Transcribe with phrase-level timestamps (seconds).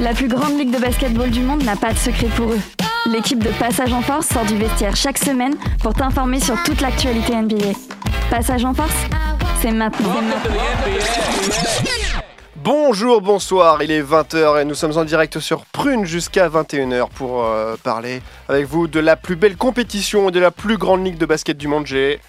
[0.00, 2.60] La plus grande ligue de basketball du monde n'a pas de secret pour eux.
[3.06, 7.34] L'équipe de Passage en Force sort du vestiaire chaque semaine pour t'informer sur toute l'actualité
[7.34, 7.72] NBA.
[8.30, 8.94] Passage en Force,
[9.60, 10.14] c'est maintenant.
[12.56, 17.44] Bonjour, bonsoir, il est 20h et nous sommes en direct sur Prune jusqu'à 21h pour
[17.44, 21.18] euh, parler avec vous de la plus belle compétition et de la plus grande ligue
[21.18, 21.86] de basket du monde.
[21.86, 22.20] J'ai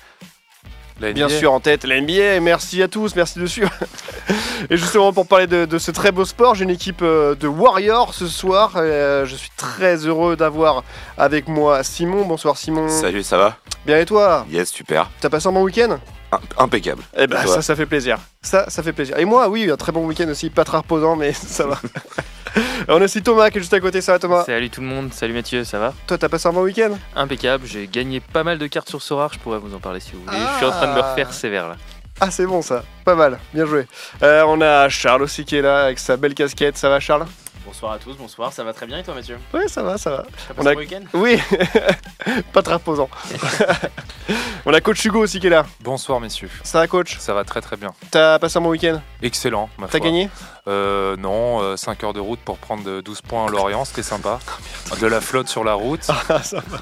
[1.00, 2.40] bien sûr en tête la NBA.
[2.42, 3.66] Merci à tous, merci dessus.
[4.70, 7.48] et justement pour parler de, de ce très beau sport, j'ai une équipe euh, de
[7.48, 8.74] Warriors ce soir.
[8.76, 10.84] Euh, je suis très heureux d'avoir
[11.18, 12.26] avec moi Simon.
[12.26, 12.90] Bonsoir Simon.
[12.90, 13.58] Salut, ça va?
[13.88, 15.10] Bien et toi Yes, super.
[15.22, 15.98] T'as passé un bon week-end
[16.34, 17.02] Im- Impeccable.
[17.18, 18.18] Eh ben toi ça, ça fait plaisir.
[18.42, 19.18] Ça, ça fait plaisir.
[19.18, 21.80] Et moi, oui, un très bon week-end aussi, pas très reposant, mais ça va.
[22.90, 24.88] On a aussi Thomas qui est juste à côté, ça va Thomas Salut tout le
[24.88, 28.44] monde, salut Mathieu, ça va Toi, t'as passé un bon week-end Impeccable, j'ai gagné pas
[28.44, 30.38] mal de cartes sur Sorare, je pourrais vous en parler si vous voulez.
[30.54, 31.12] Je suis en train de me Ah.
[31.12, 31.76] refaire sévère là.
[32.20, 33.86] Ah, c'est bon ça, pas mal, bien joué.
[34.24, 37.26] Euh, on a Charles aussi qui est là avec sa belle casquette, ça va Charles?
[37.68, 40.10] Bonsoir à tous, bonsoir, ça va très bien et toi Mathieu Oui, ça va, ça
[40.10, 40.24] va.
[40.48, 41.02] T'as On passé a- un week-end?
[41.14, 41.38] Oui,
[42.54, 43.10] pas très reposant.
[44.66, 45.66] on a coach Hugo aussi qui est là.
[45.82, 47.18] Bonsoir messieurs, Ça va coach?
[47.20, 47.94] Ça va très très bien.
[48.10, 49.02] T'as passé un bon week-end?
[49.22, 50.00] Excellent, ma T'as foi.
[50.00, 50.30] gagné?
[50.70, 54.40] Euh, Non, 5 heures de route pour prendre de 12 points à Lorient, c'était sympa.
[55.02, 56.08] De la flotte sur la route.
[56.30, 56.78] Ah, ça va.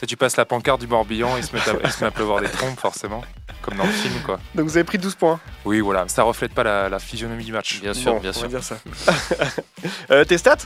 [0.00, 2.10] Si tu passes la pancarte du Morbihan, il se met à, il se met à
[2.10, 3.22] pleuvoir des trompes forcément,
[3.62, 4.38] comme dans le film quoi.
[4.54, 5.40] Donc vous avez pris 12 points.
[5.64, 7.80] Oui voilà, ça reflète pas la, la physionomie du match.
[7.80, 8.48] Bien sûr, Bon, bien on va sûr.
[8.48, 8.76] dire ça.
[10.10, 10.56] Euh, tes stats?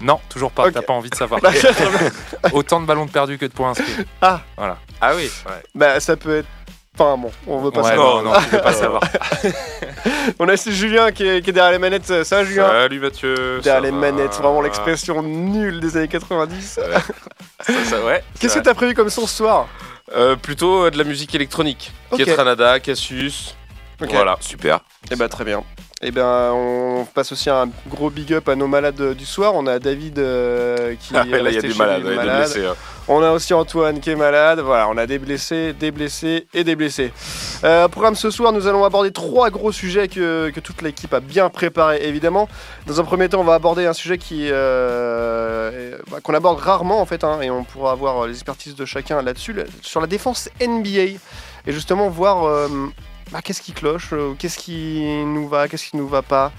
[0.00, 1.40] Non, toujours pas, t'as pas envie de savoir.
[1.40, 1.52] Bien.
[2.52, 4.04] Autant de ballons de perdus que de points inscrits.
[4.20, 4.40] Ah.
[4.56, 4.78] Voilà.
[5.00, 5.30] Ah oui
[5.74, 6.48] Bah ça peut être...
[6.96, 8.22] Enfin bon, on veut pas Ouais, savoir.
[8.22, 9.02] non, non, tu veux pas savoir.
[10.38, 12.06] On a Julien qui est, qui est derrière les manettes.
[12.06, 12.68] Ça va Julien?
[12.68, 13.34] Salut Mathieu.
[13.62, 16.60] Derrière ça les va manettes, vraiment l'expression nulle des années 90.
[16.62, 16.82] Ça,
[17.84, 18.22] ça, ouais.
[18.38, 19.62] Qu'est-ce que t'as prévu comme son ce soir?
[19.62, 19.68] va.
[20.14, 21.92] Euh, Plutôt euh, de la musique électronique.
[22.10, 22.24] Ok.
[22.24, 23.54] Ketranada, Cassius.
[24.00, 24.10] Ok.
[24.12, 24.80] Voilà, super.
[25.10, 25.62] Eh ben très bien.
[26.06, 29.52] Eh ben on passe aussi un gros big up à nos malades du soir.
[29.54, 32.10] On a David euh, qui Ah, est là, y a resté des malades, lui, ouais,
[32.10, 32.38] des malade.
[32.52, 32.66] blessés.
[32.66, 32.74] hein.
[33.08, 34.60] On a aussi Antoine qui est malade.
[34.60, 37.10] Voilà, on a des blessés, des blessés et des blessés.
[37.64, 41.20] Euh, programme ce soir, nous allons aborder trois gros sujets que, que toute l'équipe a
[41.20, 42.48] bien préparés, évidemment.
[42.86, 47.00] Dans un premier temps, on va aborder un sujet qui euh, bah, qu'on aborde rarement
[47.00, 50.50] en fait, hein, et on pourra avoir les expertises de chacun là-dessus, sur la défense
[50.60, 50.88] NBA,
[51.66, 52.68] et justement voir
[53.30, 56.52] bah, qu'est-ce qui cloche, euh, qu'est-ce qui nous va, qu'est-ce qui nous va pas?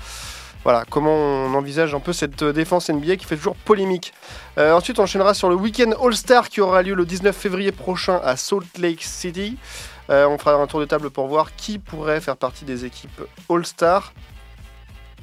[0.63, 4.13] Voilà, comment on envisage un peu cette euh, défense NBA qui fait toujours polémique.
[4.57, 8.19] Euh, ensuite, on enchaînera sur le week-end All-Star qui aura lieu le 19 février prochain
[8.23, 9.57] à Salt Lake City.
[10.07, 14.13] On fera un tour de table pour voir qui pourrait faire partie des équipes All-Star.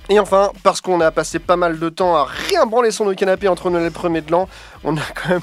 [0.08, 3.14] Et enfin, parce qu'on a passé pas mal de temps à rien branler sur nos
[3.14, 4.48] canapés entre Noël et premier de l'an,
[4.84, 5.40] on a quand même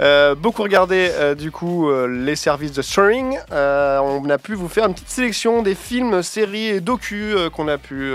[0.00, 3.38] euh, beaucoup regardé euh, du coup euh, les services de streaming.
[3.50, 7.66] On a pu vous faire une petite sélection des films, séries et docus euh, qu'on
[7.68, 8.12] a pu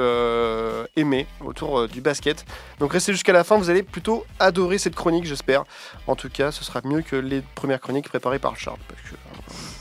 [0.95, 2.45] aimer autour du basket.
[2.79, 5.63] Donc restez jusqu'à la fin, vous allez plutôt adorer cette chronique, j'espère.
[6.07, 8.79] En tout cas, ce sera mieux que les premières chroniques préparées par Charles.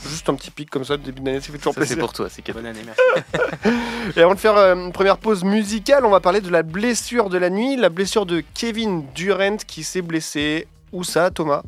[0.08, 2.12] Juste un petit pic comme ça, de début d'année, ça fait toujours Ça c'est pour
[2.12, 2.58] toi, c'est cadeau.
[2.60, 3.72] Bonne année, merci.
[4.16, 7.28] Et avant de faire euh, une première pause musicale, on va parler de la blessure
[7.30, 10.66] de la nuit, la blessure de Kevin Durant qui s'est blessé.
[10.92, 11.62] Où ça, Thomas?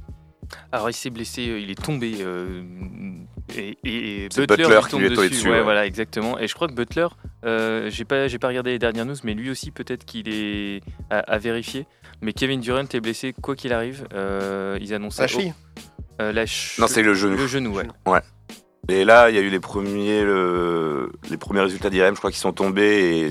[0.70, 2.62] Alors il s'est blessé, euh, il est tombé euh,
[3.56, 5.28] et, et C'est Butler, Butler lui qui lui est tombé dessus.
[5.36, 5.62] dessus, Ouais, ouais.
[5.62, 6.38] voilà, exactement.
[6.38, 7.06] Et je crois que Butler,
[7.46, 10.82] euh, j'ai pas, j'ai pas regardé les dernières news, mais lui aussi peut-être qu'il est
[11.10, 11.86] à, à vérifier.
[12.20, 14.06] Mais Kevin Durant est blessé quoi qu'il arrive.
[14.14, 15.54] Euh, ils annoncent La cheville
[16.20, 17.36] Euh, la che- Non, c'est le genou.
[17.36, 18.20] Le genou, ouais.
[18.88, 22.30] Et là, il y a eu les premiers, le- les premiers résultats d'IRM, je crois,
[22.30, 22.82] qui sont tombés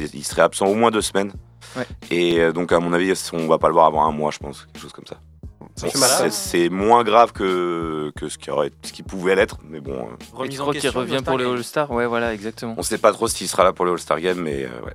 [0.01, 1.31] et il serait absent au moins deux semaines.
[1.77, 1.85] Ouais.
[2.11, 4.39] Et euh, donc, à mon avis, on va pas le voir avant un mois, je
[4.39, 5.17] pense, quelque chose comme ça.
[5.99, 6.31] Mal.
[6.31, 10.15] c'est- moins grave que, que ce, qui aurait, ce qui pouvait l'être, mais bon, euh,
[10.33, 12.75] Remise en question, revient pour les All-Stars Ouais, voilà, exactement.
[12.77, 14.93] on sait pas trop s'il sera là pour le All-Star Game, mais euh, ouais.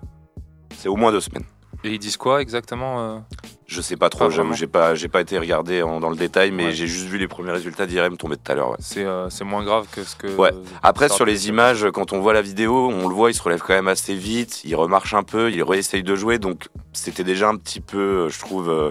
[0.76, 1.44] C'est au moins deux semaines.
[1.84, 3.18] Et ils disent quoi exactement euh
[3.66, 6.66] Je sais pas trop, j'ai pas, j'ai pas été regardé en- dans le détail, mais
[6.66, 6.72] Ouais.
[6.72, 8.70] j'ai juste vu les premiers résultats d'IRM tomber tout à l'heure.
[8.70, 8.76] ouais.
[8.80, 10.26] C'est euh, c'est moins grave que ce que.
[10.36, 10.50] Ouais.
[10.82, 13.60] Après, sur les images, quand on voit la vidéo, on le voit, il se relève
[13.60, 17.48] quand même assez vite, il remarche un peu, il réessaye de jouer, donc c'était déjà
[17.48, 18.90] un petit peu, euh, je trouve, euh,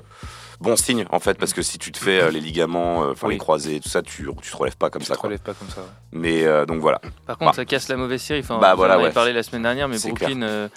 [0.61, 3.27] bon signe en fait, parce que si tu te fais euh, les ligaments, euh, enfin
[3.27, 3.33] Oui.
[3.33, 5.15] les croisés, tout ça, tu, tu te relèves pas comme Tu ça.
[5.15, 5.27] te quoi.
[5.27, 5.81] relèves pas comme ça.
[5.81, 5.87] ouais.
[6.13, 7.01] Mais euh, donc voilà.
[7.25, 7.55] Par contre, Bah.
[7.55, 8.39] ça casse la mauvaise série.
[8.39, 9.11] Enfin, Bah, voilà, en ouais.
[9.11, 10.67] parlé la semaine dernière, mais Brooklyn euh,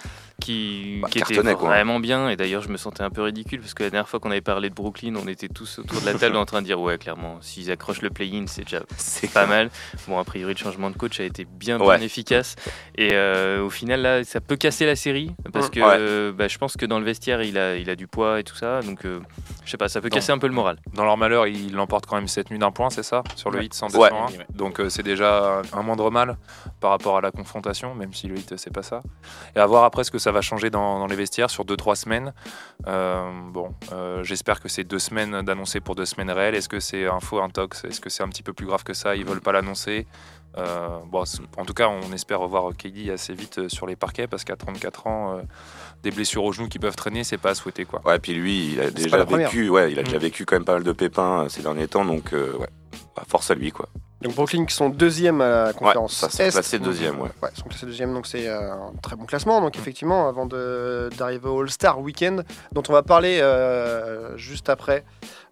[0.40, 1.54] qui, Bah, qui était quoi.
[1.54, 2.28] vraiment bien.
[2.30, 4.40] Et d'ailleurs, je me sentais un peu ridicule parce que la dernière fois qu'on avait
[4.40, 6.98] parlé de Brooklyn, on était tous autour de la table en train de dire Ouais,
[6.98, 9.70] clairement, s'ils accrochent le play-in, c'est déjà C'est pas mal.
[10.08, 12.02] Bon, a priori, le changement de coach a été bien, bien Ouais.
[12.04, 12.56] efficace.
[12.96, 15.96] Et euh, au final, là, ça peut casser la série parce que Ouais.
[15.98, 18.44] euh, bah, je pense que dans le vestiaire, il a, il a du poids et
[18.44, 18.80] tout ça.
[18.82, 19.20] Donc, euh,
[19.64, 20.78] je sais pas, ça peut casser un peu le moral.
[20.94, 23.22] Dans leur malheur, ils l'emportent quand même cette nuit d'un point, c'est ça?
[23.36, 23.66] Sur le Ouais.
[23.66, 24.10] hit sans Ouais.
[24.10, 24.28] 201.
[24.54, 26.36] Donc euh, c'est déjà un moindre mal
[26.80, 29.02] par rapport à la confrontation, même si le hit c'est pas ça.
[29.54, 31.64] Et à voir après ce que ça ça va changer dans, dans les vestiaires sur
[31.64, 32.32] 2-3 semaines.
[32.86, 36.54] Euh, bon, euh, j'espère que c'est deux semaines d'annoncer pour deux semaines réelles.
[36.54, 37.84] Est-ce que c'est un faux, un tox?
[37.84, 39.16] Est-ce que c'est un petit peu plus grave que ça?
[39.16, 40.06] Ils veulent pas l'annoncer.
[40.56, 41.24] Euh, bon,
[41.56, 45.08] en tout cas, on espère revoir KD assez vite sur les parquets parce qu'à 34
[45.08, 45.42] ans, euh,
[46.04, 48.00] des blessures aux genoux qui peuvent traîner, c'est pas à souhaiter quoi.
[48.04, 50.20] Ouais, puis lui, il a déjà vécu, ouais, il a déjà Mm.
[50.20, 52.68] vécu quand même pas mal de pépins ces derniers temps, donc euh, ouais,
[53.16, 53.88] Bah, force à lui quoi.
[54.22, 56.50] Donc Brooklyn qui sont deuxième à la conférence ça, sont Est.
[56.50, 57.30] classés deuxième, ouais.
[57.42, 59.60] Ouais, ils sont classés deuxième, donc c'est euh, un très bon classement.
[59.62, 65.04] Donc effectivement, avant de- d'arriver au All-Star Weekend, dont on va parler euh, juste après,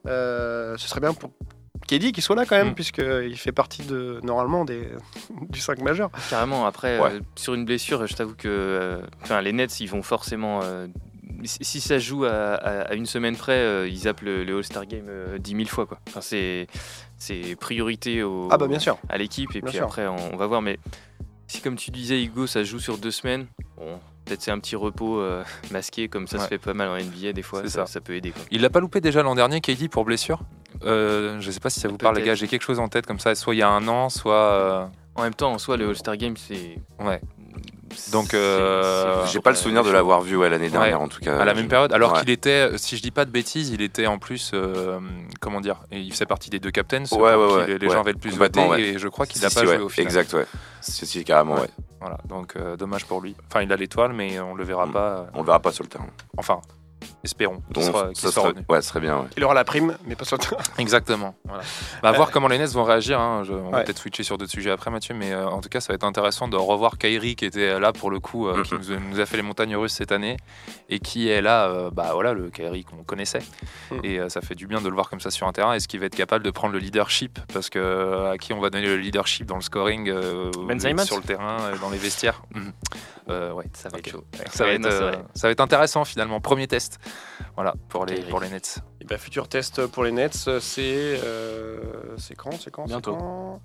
[0.06, 1.30] euh, ce serait bien pour
[1.86, 2.74] Keddy qui soit là quand même, Mm.
[2.74, 4.88] puisqu'il fait partie de, normalement des,
[5.48, 6.10] du 5 majeur.
[6.28, 7.12] Carrément, après, Ouais.
[7.14, 10.60] euh, sur une blessure, je t'avoue que euh, enfin, les Nets, ils vont forcément.
[10.62, 10.86] euh,
[11.44, 14.56] si ça se joue à, à- à une semaine près, euh, ils zappent le, le
[14.58, 15.86] All-Star Game euh, 10 000 fois.
[15.86, 15.98] Quoi.
[16.08, 16.66] Enfin, c'est,
[17.16, 18.98] c'est priorité au, Ah bah bien sûr.
[19.08, 19.84] à l'équipe, et Bien puis sûr.
[19.86, 20.62] après, on, on va voir.
[20.62, 20.78] Mais
[21.46, 23.46] si, comme tu disais, Hugo, ça se joue sur deux semaines,
[23.76, 26.96] bon, peut-être c'est un petit repos euh, masqué, comme ça se fait pas mal en
[26.96, 27.92] NBA des fois, C'est ça, ça.
[27.94, 28.30] ça peut aider.
[28.32, 28.42] Quoi.
[28.50, 30.40] Il l'a pas loupé déjà l'an dernier, KD, pour blessure?
[30.84, 32.34] Euh, Je sais pas si ça vous parle, les gars.
[32.34, 34.90] J'ai quelque chose en tête comme ça, soit il y a un an, soit.
[35.18, 36.78] Euh, En même temps, en soi, le All-Star Game, c'est.
[37.00, 37.20] Ouais.
[38.12, 41.20] Donc, euh, J'ai pas le souvenir de l'avoir vu ouais, l'année dernière Ouais, en tout
[41.20, 41.38] cas.
[41.38, 42.20] à la même période, alors Ouais.
[42.20, 45.00] qu'il était, si je dis pas de bêtises, il était en plus, euh,
[45.40, 47.02] comment dire, il faisait partie des deux captains,
[47.66, 49.60] les, les gens avaient le plus voté, et je crois qu'il Si, n'a si, pas
[49.62, 50.06] ouais, joué au final.
[50.06, 50.46] Exact, ouais.
[50.82, 51.68] Si, si, carrément, Ouais.
[52.00, 53.34] Voilà, donc euh, dommage pour lui.
[53.50, 54.92] Enfin, il a l'étoile, mais on le verra Mm.
[54.92, 55.08] pas.
[55.08, 56.06] euh, On le verra pas sur le terrain.
[56.36, 56.60] Enfin,
[57.24, 58.64] espérons qu'il Donc, sera, ça soit serait, revenu.
[58.68, 59.18] ouais, ce serait bien.
[59.20, 59.26] Ouais.
[59.36, 60.56] Il aura la prime, mais pas sur terrain.
[60.78, 61.34] Exactement.
[61.44, 61.62] Voilà.
[62.02, 63.20] Bah, à voir comment les Nets vont réagir.
[63.20, 63.42] hein.
[63.44, 63.84] Je- on va Ouais.
[63.84, 66.04] peut-être switcher sur d'autres sujets après, Mathieu, mais euh, en tout cas, ça va être
[66.04, 68.80] intéressant de revoir Kyrie qui était là pour le coup, euh, qui Mhm.
[68.80, 70.36] nous, a- nous a fait les montagnes russes cette année
[70.88, 73.42] et qui est là, euh, bah voilà, le Kyrie qu'on connaissait.
[73.90, 74.00] Mhm.
[74.04, 75.72] Et euh, ça fait du bien de le voir comme ça sur un terrain.
[75.74, 77.38] Est-ce qu'il va être capable de prendre le leadership?
[77.52, 80.78] Parce que euh, à qui on va donner le leadership dans le scoring, euh, Ben
[81.04, 82.42] sur le terrain, euh, dans les vestiaires?
[83.30, 84.24] Euh, Ouais, Ça va être chaud.
[84.50, 85.18] ça, va Ouais, être, non, c'est euh, vrai.
[85.34, 86.40] ça va être intéressant finalement.
[86.40, 86.98] Premier test,
[87.54, 88.78] voilà pour les pour les Nets.
[89.00, 90.80] Et bah, futur test pour les Nets, c'est.
[91.22, 91.80] euh,
[92.18, 93.16] c'est quand C'est quand c'est Bientôt.
[93.16, 93.60] quand?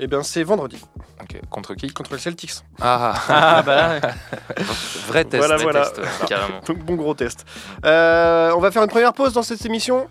[0.00, 0.80] Eh bien, c'est vendredi,
[1.20, 1.40] Ok.
[1.50, 1.88] Contre qui?
[1.88, 2.52] Contre le Celtics.
[2.80, 4.00] Ah, Ah bah là,
[5.08, 5.38] vrai test.
[5.44, 5.90] Voilà, vrai voilà.
[5.90, 6.60] test, carrément.
[6.66, 7.44] Donc, bon gros test.
[7.84, 10.08] Euh, on va faire une première pause dans cette émission.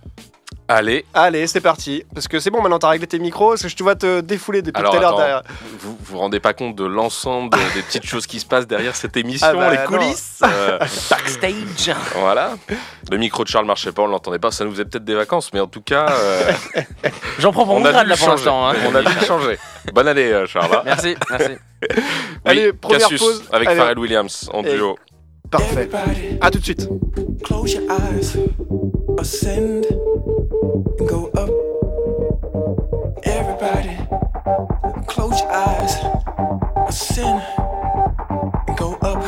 [0.70, 2.04] Allez, Allez, c'est parti.
[2.14, 3.52] Parce que c'est bon, maintenant t'as réglé tes micros.
[3.52, 5.42] Parce que je te vois te défouler depuis tout à l'heure derrière.
[5.80, 8.94] vous vous rendez pas compte de l'ensemble de- des petites choses qui se passent derrière
[8.96, 10.78] cette émission, Ah bah, les coulisses euh,
[11.10, 12.52] Backstage Voilà.
[13.10, 15.52] Le micro de Charles marchait pas, on l'entendait pas, ça nous faisait peut-être des vacances,
[15.54, 16.52] mais en tout cas, euh,
[17.40, 18.70] J'en prends pour on mon grade là pour l'instant.
[18.70, 18.74] hein.
[18.88, 19.58] On a dû changer.
[19.94, 20.74] Bonne année, euh, Charles.
[20.76, 20.82] hein.
[20.84, 21.52] Merci, merci.
[21.82, 21.88] Oui,
[22.44, 23.44] Allez, première Cassius, pause.
[23.54, 23.80] avec Allez.
[23.80, 24.98] Pharrell Williams en Et- duo.
[25.50, 25.88] Parfait.
[26.42, 26.90] À tout de suite.
[27.46, 28.38] Close your eyes,
[29.20, 31.50] ascend, and go up.
[33.26, 33.98] Everybody,
[35.08, 35.96] close your eyes,
[36.88, 37.42] ascend,
[38.68, 39.24] and go up.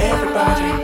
[0.00, 0.81] Everybody,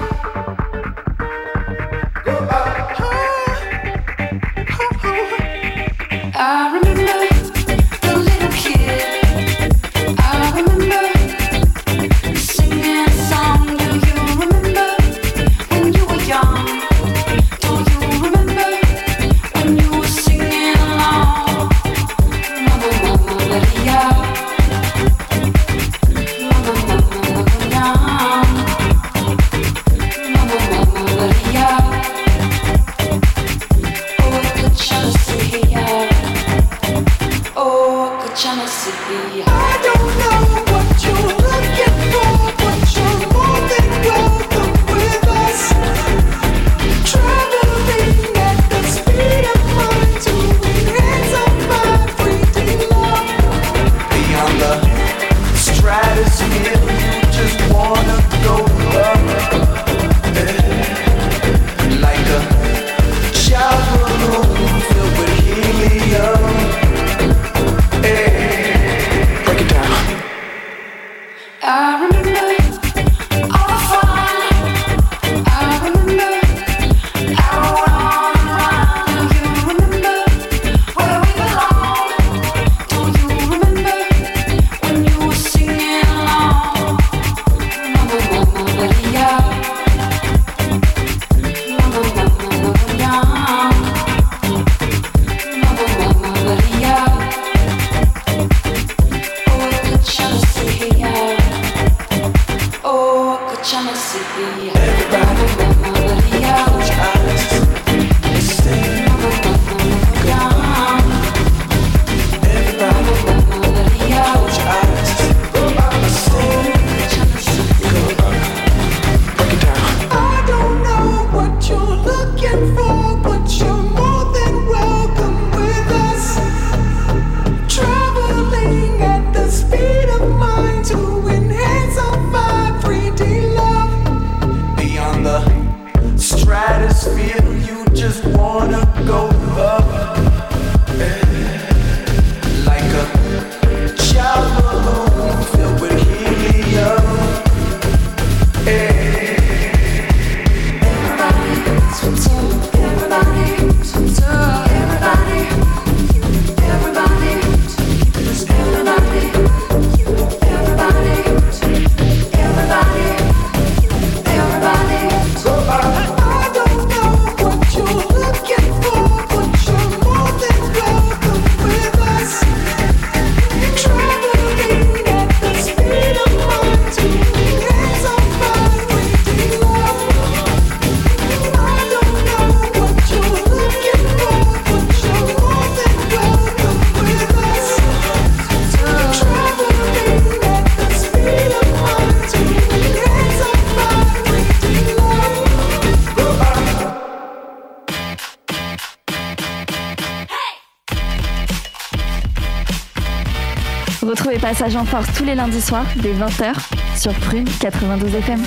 [204.58, 206.52] Passage en Force tous les lundis soirs dès 20h
[206.96, 208.42] sur Prune 92 FM.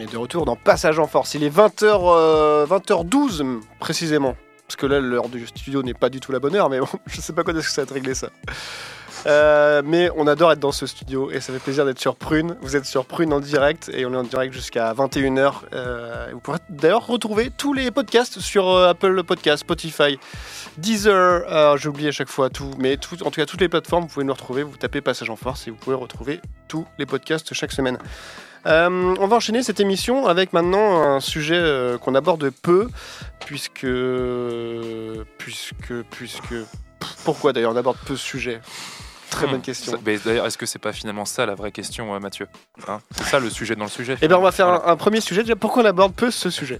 [0.00, 1.34] Et de retour dans Passage en Force.
[1.34, 4.34] Il est 20h, 20h12 précisément.
[4.66, 6.88] Parce que là, l'heure du studio n'est pas du tout la bonne heure, mais bon,
[7.06, 8.30] je sais pas quand est-ce que ça va te régler ça.
[9.26, 12.56] Euh, mais on adore être dans ce studio et ça fait plaisir d'être sur Prune.
[12.60, 15.52] Vous êtes sur Prune en direct et on est en direct jusqu'à 21h.
[15.72, 20.18] Euh, vous pourrez d'ailleurs retrouver tous les podcasts sur euh, Apple Podcast, Spotify,
[20.78, 21.76] Deezer.
[21.78, 24.24] J'ai oublié à chaque fois tout, mais en tout cas, toutes les plateformes, vous pouvez
[24.24, 24.62] nous retrouver.
[24.62, 27.98] Vous tapez Passage en Force et vous pouvez retrouver tous les podcasts chaque semaine.
[28.64, 32.88] On va enchaîner cette émission avec maintenant un sujet qu'on aborde peu,
[33.40, 33.86] puisque.
[35.38, 35.92] Puisque.
[36.10, 36.54] Puisque.
[37.24, 38.60] Pourquoi d'ailleurs on aborde peu ce sujet?
[39.32, 39.62] Très bonne Hmm.
[39.62, 39.98] question.
[40.24, 42.46] D'ailleurs, est-ce que c'est pas finalement ça la vraie question, euh, Mathieu
[42.88, 44.96] Hein C'est ça le sujet dans le sujet Eh bien, on va faire un, un
[44.96, 45.42] premier sujet.
[45.42, 46.78] Déjà, pourquoi on aborde peu ce sujet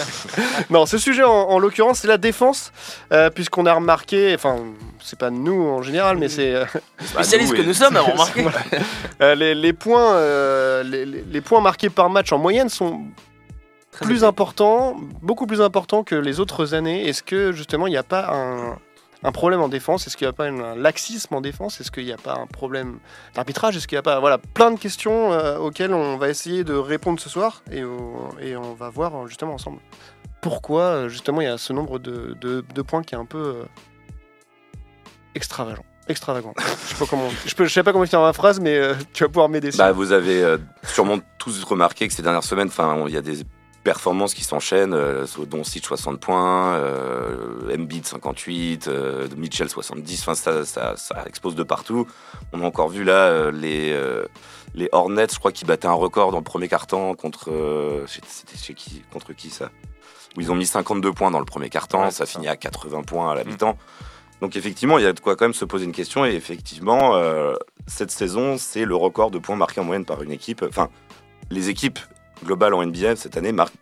[0.70, 2.72] Non, ce sujet, en, en l'occurrence, c'est la défense,
[3.12, 4.58] euh, puisqu'on a remarqué, enfin,
[5.02, 6.64] c'est pas nous en général, mais c'est euh,
[7.04, 8.42] Spécialistes que nous sommes, avons remarqué.
[8.42, 8.58] Voilà.
[9.20, 13.02] Euh, les, les points, euh, les, points marqués par match en moyenne sont
[14.00, 17.06] plus importants, beaucoup plus importants que les autres années.
[17.08, 18.76] Est-ce que justement, il n'y a pas un,
[19.24, 22.04] un problème en défense Est-ce qu'il n'y a pas un laxisme en défense Est-ce qu'il
[22.04, 22.98] n'y a pas un problème
[23.34, 26.62] d'arbitrage Est-ce qu'il n'y a pas voilà plein de questions euh, auxquelles on va essayer
[26.62, 29.78] de répondre ce soir et, au- et on va voir euh, justement ensemble
[30.42, 33.24] pourquoi euh, justement il y a ce nombre de, de- de points qui est un
[33.24, 33.64] peu euh,
[35.34, 35.84] extravagant.
[36.06, 36.52] Extravagant.
[36.58, 36.62] je
[36.94, 37.30] sais pas comment.
[37.46, 39.70] Je, peux, je sais pas comment finir ma phrase, mais euh, tu vas pouvoir m'aider.
[39.78, 43.22] Bah, vous avez euh, sûrement tous remarqué que ces dernières semaines, enfin, il y a
[43.22, 43.38] des
[43.84, 50.22] performances qui s'enchaînent, euh, dont Siege 60 points, euh, Embiid 58, euh, Mitchell 70.
[50.22, 52.08] Enfin, ça, ça, ça explose de partout.
[52.52, 54.24] On a encore vu là euh, les euh,
[54.74, 57.52] les Hornets, je crois, qui battaient un record dans le premier quart-temps contre
[58.08, 59.70] c'était chez qui contre qui ça?
[60.36, 63.02] Où ils ont mis 52 points dans le premier quart-temps, Ouais, ça finit à 80
[63.02, 63.78] points à la mi-temps.
[64.40, 66.26] Donc effectivement, il y a de quoi quand même se poser une question.
[66.26, 67.12] Et effectivement,
[67.86, 70.64] cette saison, c'est le record de points marqués en moyenne par une équipe.
[70.68, 70.88] Enfin,
[71.50, 72.00] les équipes
[72.44, 73.74] globales en NBA cette année marquent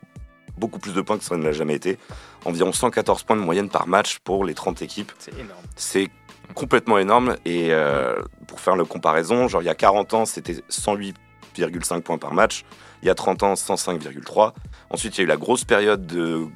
[0.58, 1.98] beaucoup plus de points que ça ne l'a jamais été.
[2.44, 5.12] Environ 114 points de moyenne par match pour les 30 équipes.
[5.18, 5.60] C'est énorme.
[5.76, 6.08] C'est
[6.54, 7.36] complètement énorme.
[7.44, 12.18] Et euh, pour faire la comparaison, genre il y a 40 ans, c'était 108,5 points
[12.18, 12.64] par match.
[13.02, 14.52] Il y a 30 ans, 105,3.
[14.90, 16.46] Ensuite, il y a eu la grosse période de,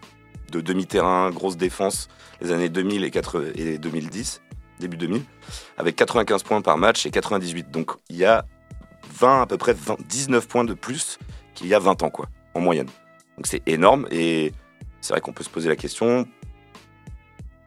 [0.52, 2.08] de demi-terrain, grosse défense,
[2.40, 4.42] les années 2000 et, 80 et 2010,
[4.78, 5.22] début 2000,
[5.78, 7.70] avec 95 points par match et 98.
[7.70, 8.44] Donc il y a
[9.18, 11.18] 20, à peu près 20 19 points de plus
[11.56, 12.86] qu'il y a 20 ans, quoi, en moyenne.
[13.36, 14.52] Donc c'est énorme et
[15.00, 16.26] c'est vrai qu'on peut se poser la question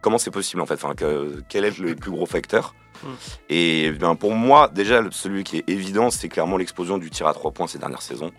[0.01, 0.75] comment c'est possible en fait?
[0.75, 2.74] Enfin, que- Quel est le plus gros facteur?
[3.03, 3.08] Mm.
[3.50, 7.34] Et bien, pour moi, déjà, celui qui est évident, c'est clairement l'explosion du tir à
[7.34, 8.31] 3 points ces dernières saisons.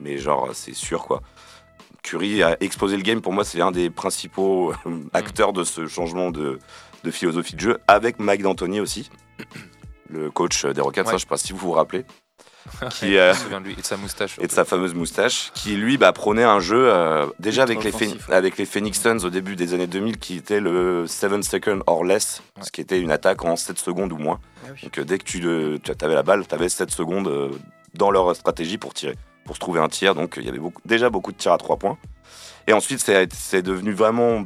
[0.00, 1.20] Mais genre, c'est sûr quoi.
[2.02, 5.86] Curry a explosé le game, pour moi, c'est un des principaux euh, acteurs de ce
[5.86, 6.58] changement de,
[7.04, 9.08] de philosophie de jeu, avec Mike D'Antoni aussi,
[10.10, 11.12] le coach des Rockets, Ouais.
[11.12, 12.04] hein, je sais pas si vous vous rappelez,
[12.90, 14.38] qui, euh, de lui et de sa moustache.
[14.40, 17.92] et de sa fameuse moustache, qui lui bah, prônait un jeu euh, déjà avec les,
[18.30, 22.04] avec les Phoenix Suns au début des années 2000 qui était le 7 seconds or
[22.04, 22.64] less, Ouais.
[22.64, 24.38] ce qui était une attaque en 7 secondes ou moins.
[24.64, 24.80] Ah oui.
[24.84, 25.44] Donc euh, dès que tu,
[26.04, 27.50] avais la balle, tu avais 7 secondes
[27.94, 30.14] dans leur stratégie pour tirer, pour se trouver un tir.
[30.14, 31.98] Donc il y avait beaucoup, déjà beaucoup de tirs à 3 points.
[32.68, 34.44] Et ensuite, c'est c'est devenu vraiment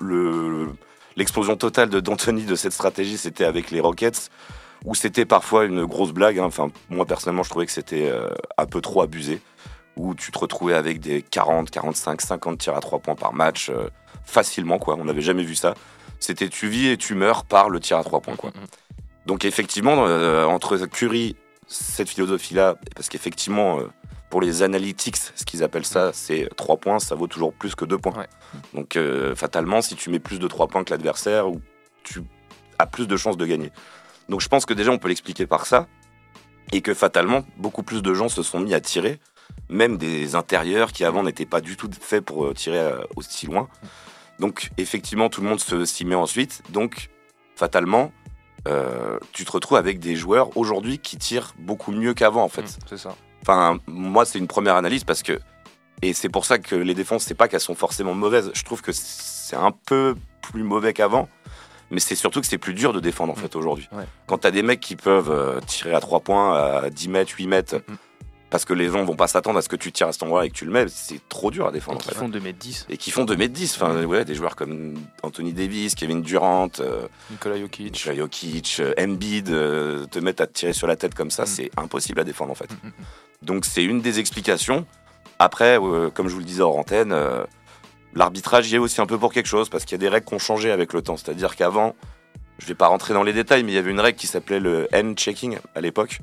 [0.00, 0.68] le-
[1.16, 4.30] l'explosion totale de D'Antoni de cette stratégie, c'était avec les Rockets,
[4.84, 6.38] où c'était parfois une grosse blague.
[6.38, 6.44] hein.
[6.44, 9.40] Enfin, moi personnellement, je trouvais que c'était euh, un peu trop abusé,
[9.96, 13.70] où tu te retrouvais avec des 40, 45, 50 tirs à 3 points par match,
[13.70, 13.88] euh,
[14.24, 14.96] facilement, quoi.
[14.98, 15.74] On n'avait jamais vu ça.
[16.20, 18.50] C'était tu vis et tu meurs par le tir à 3 points, quoi.
[18.50, 18.66] Mm, mm.
[19.26, 23.80] Donc effectivement, euh, entre Curry, cette philosophie-là, parce qu'effectivement,
[24.30, 27.84] pour les analytics, ce qu'ils appellent ça, c'est 3 points, ça vaut toujours plus que
[27.84, 28.16] 2 points.
[28.16, 28.28] Ouais.
[28.74, 31.46] Donc euh, fatalement, si tu mets plus de 3 points que l'adversaire,
[32.04, 32.22] tu
[32.78, 33.72] as plus de chances de gagner.
[34.28, 35.86] Donc je pense que déjà on peut l'expliquer par ça,
[36.72, 39.18] et que fatalement, beaucoup plus de gens se sont mis à tirer,
[39.70, 43.46] même des intérieurs qui avant n'étaient pas du tout faits pour euh, tirer euh, aussi
[43.46, 43.68] loin.
[44.38, 46.62] Donc effectivement, tout le monde se- s'y met ensuite.
[46.70, 47.08] Donc
[47.56, 48.12] fatalement,
[48.68, 52.62] euh, tu te retrouves avec des joueurs aujourd'hui qui tirent beaucoup mieux qu'avant en fait.
[52.62, 53.16] Mm, c'est ça.
[53.42, 55.38] Enfin, moi, c'est une première analyse parce que.
[56.02, 58.52] Et c'est pour ça que les défenses, c'est pas qu'elles sont forcément mauvaises.
[58.54, 61.28] Je trouve que c'est un peu plus mauvais qu'avant.
[61.90, 63.88] Mais c'est surtout que c'est plus dur de défendre en fait aujourd'hui.
[63.92, 64.04] Ouais.
[64.26, 67.46] Quand t'as des mecs qui peuvent euh, tirer à 3 points, à 10 mètres, 8
[67.46, 67.94] mètres, Mm.
[68.50, 70.44] parce que les gens vont pas s'attendre à ce que tu tires à cet endroit
[70.46, 71.98] et que tu le mets, c'est trop dur à défendre.
[71.98, 72.14] Et en qui fait.
[72.14, 72.86] font 2m10.
[72.90, 73.74] Et qui font 2m10.
[73.76, 77.06] Enfin, ouais, des joueurs comme Anthony Davis, Kevin Durant, euh,
[77.42, 77.92] Jokic.
[77.92, 81.44] Nikola Jokic, euh, Embiid, euh, te mettre à te tirer sur la tête comme ça,
[81.44, 81.46] Mm.
[81.46, 82.70] c'est impossible à défendre en fait.
[82.70, 83.46] Mm, mm, mm.
[83.46, 84.86] Donc c'est une des explications.
[85.38, 87.14] Après, euh, comme je vous le disais hors antenne,
[88.18, 90.26] l'arbitrage y est aussi un peu pour quelque chose, parce qu'il y a des règles
[90.26, 91.16] qui ont changé avec le temps.
[91.16, 91.94] C'est-à-dire qu'avant,
[92.58, 94.60] je vais pas rentrer dans les détails, mais il y avait une règle qui s'appelait
[94.60, 96.20] le hand-checking à l'époque,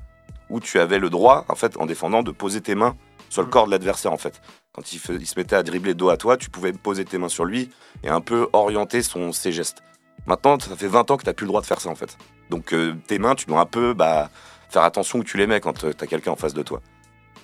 [0.49, 2.95] où tu avais le droit, en fait, en défendant, de poser tes mains
[3.29, 4.41] sur le corps de l'adversaire, en fait.
[4.73, 7.45] Quand il, se mettait à dribbler dos à toi, tu pouvais poser tes mains sur
[7.45, 7.71] lui
[8.03, 9.81] et un peu orienter son, ses gestes.
[10.27, 11.95] Maintenant, ça fait 20 ans que tu n'as plus le droit de faire ça, en
[11.95, 12.17] fait.
[12.49, 14.29] Donc euh, tes mains, tu dois un peu bah,
[14.69, 16.81] faire attention où tu les mets quand tu as quelqu'un en face de toi.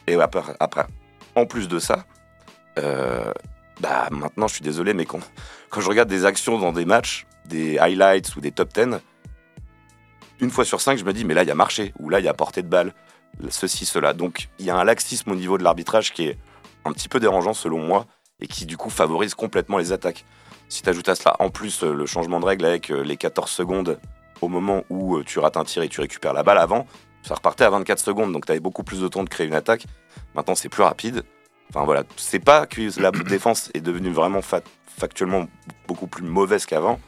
[0.08, 0.86] Et après, après
[1.36, 2.06] en plus de ça,
[2.78, 3.32] euh,
[3.82, 5.20] bah, maintenant, je suis désolé, mais quand,
[5.70, 9.00] quand je regarde des actions dans des matchs, des highlights ou des top 10,
[10.40, 12.20] une fois sur cinq, je me dis, mais là, il y a marché, ou là,
[12.20, 12.94] il y a portée de balle,
[13.50, 14.14] ceci, cela.
[14.14, 16.38] Donc, il y a un laxisme au niveau de l'arbitrage qui est
[16.86, 18.06] un petit peu dérangeant, selon moi,
[18.40, 20.26] et qui, du coup, favorise complètement les attaques.
[20.70, 23.18] Si tu ajoutes à cela, en plus, euh, le changement de règle avec euh, les
[23.18, 24.00] 14 secondes
[24.42, 26.88] au moment où euh, tu rates un tir et tu récupères la balle avant,
[27.24, 29.54] ça repartait à 24 secondes, donc tu avais beaucoup plus de temps de créer une
[29.54, 29.86] attaque.
[30.34, 31.24] Maintenant, c'est plus rapide.
[31.74, 34.62] Enfin voilà, c'est pas que la défense est devenue vraiment fa-
[34.98, 35.48] factuellement
[35.88, 37.00] beaucoup plus mauvaise qu'avant.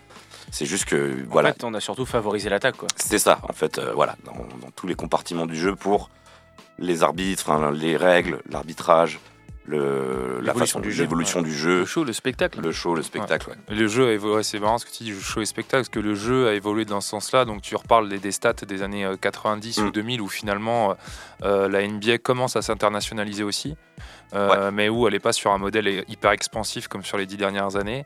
[0.51, 2.87] C'est juste que voilà, En fait, on a surtout favorisé l'attaque, quoi.
[2.95, 3.77] c'est ça en fait.
[3.79, 6.09] euh, voilà, dans, dans tous les compartiments du jeu pour
[6.79, 9.19] les arbitres, les règles, l'arbitrage,
[9.65, 12.59] le, la L'évolution façon du jeu, l'évolution du Le jeu, show, le spectacle.
[12.61, 13.49] le show, le spectacle.
[13.49, 13.55] ouais.
[13.75, 15.99] Le jeu a évolué, c'est marrant ce que tu dis, show et spectacle, parce que
[16.01, 17.45] le jeu a évolué dans ce sens-là.
[17.45, 19.87] Donc tu reparles des, des stats des années euh, 90 Mm.
[19.87, 20.93] ou 2000 où finalement euh,
[21.43, 23.77] euh, la NBA commence à s'internationaliser aussi,
[24.33, 27.37] euh, mais où elle n'est pas sur un modèle hyper expansif comme sur les dix
[27.37, 28.05] dernières années.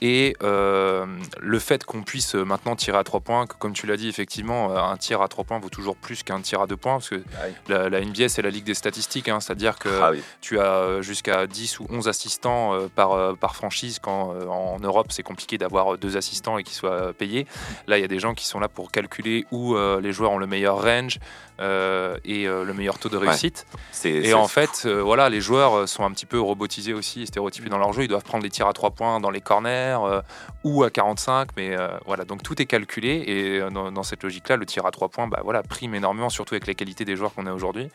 [0.00, 1.06] Et euh,
[1.40, 4.08] le fait qu'on puisse euh, maintenant tirer à trois points, que comme tu l'as dit,
[4.08, 7.08] effectivement, un tir à trois points vaut toujours plus qu'un tir à deux points, parce
[7.08, 7.52] que oui.
[7.66, 10.22] la, la NBA, c'est la ligue des statistiques, hein, c'est-à-dire que Ah oui.
[10.40, 15.58] tu as jusqu'à 10 ou 11 assistants par, par franchise quand en Europe c'est compliqué
[15.58, 17.46] d'avoir deux assistants et qu'ils soient payés.
[17.88, 20.38] Là il y a des gens qui sont là pour calculer où les joueurs ont
[20.38, 21.18] le meilleur range
[21.58, 23.66] et le meilleur taux de réussite.
[24.04, 27.78] Et en fait voilà les joueurs euh, sont un petit peu robotisés aussi, stéréotypés dans
[27.78, 28.02] leur jeu.
[28.02, 30.20] Ils doivent prendre les tirs à 3 points dans les corners euh,
[30.64, 34.48] ou à 45 mais euh, voilà donc tout est calculé et dans, dans cette logique
[34.48, 37.16] là le tir à 3 points bah, voilà, prime énormément surtout avec la qualité des
[37.16, 37.88] joueurs qu'on a aujourd'hui.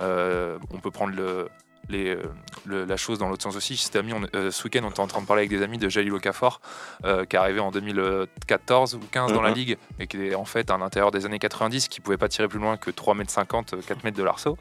[0.00, 1.48] Euh, on peut prendre le,
[1.88, 2.22] les, euh,
[2.64, 3.76] le- la chose dans l'autre sens aussi.
[3.76, 5.78] Cet ami, on- euh, ce week-end, on était en train de parler avec des amis
[5.78, 6.60] de Jalil Okafor,
[7.04, 9.54] euh, qui est arrivé en 2014 ou 15 dans la Mhm.
[9.56, 12.48] ligue, et qui est en fait un intérieur des années 90, qui pouvait pas tirer
[12.48, 14.56] plus loin que 3m50, 4 mètres de l'arceau.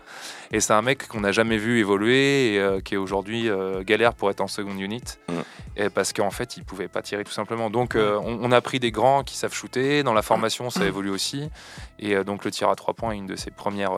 [0.52, 3.50] Et c'est un mec qu'on n'a jamais vu évoluer, et euh, qui est aujourd'hui
[3.86, 5.44] galère pour être en seconde unit, Mhm.
[5.78, 7.70] et parce qu'en fait, il pouvait pas tirer tout simplement.
[7.70, 10.04] Donc, on, on a pris des grands qui savent shooter.
[10.04, 11.50] Dans la formation, ça évolue aussi.
[12.00, 13.94] Et donc, le tir à 3 points est une de ses premières.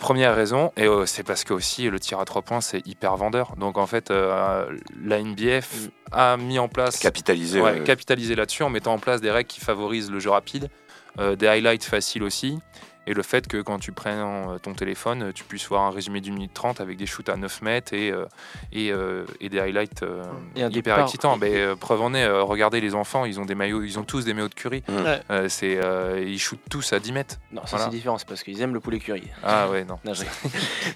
[0.00, 2.86] Euh, Première raison, et euh, c'est parce que aussi le tir à trois points c'est
[2.86, 3.54] hyper vendeur.
[3.56, 4.66] Donc en fait, euh,
[5.04, 6.98] la NBF a mis en place,
[7.60, 7.84] ouais, ouais.
[7.84, 10.68] capitalisé là-dessus en mettant en place des règles qui favorisent le jeu rapide,
[11.18, 12.58] euh, des highlights faciles aussi,
[13.06, 14.10] et le fait que quand tu prends
[14.54, 17.36] euh, ton téléphone, tu puisses voir un résumé d'une minute 30 avec des shoots à
[17.36, 18.26] 9 mètres et, euh,
[18.72, 20.22] et, euh, et des highlights euh,
[20.54, 21.00] Et hyper départ.
[21.00, 21.36] excitants.
[21.38, 24.04] Mais, euh, preuve en est, euh, regardez les enfants, ils ont des maillots, ils ont
[24.04, 24.82] tous des maillots de Curry.
[24.88, 24.96] Mm.
[25.04, 25.20] Ouais.
[25.30, 27.36] Euh, c'est, euh, ils shootent tous à 10 mètres.
[27.52, 27.84] Non, ça Voilà.
[27.86, 29.24] c'est différent, c'est parce qu'ils aiment le poulet curry.
[29.42, 29.98] Ah ouais, non.
[30.04, 30.12] Non,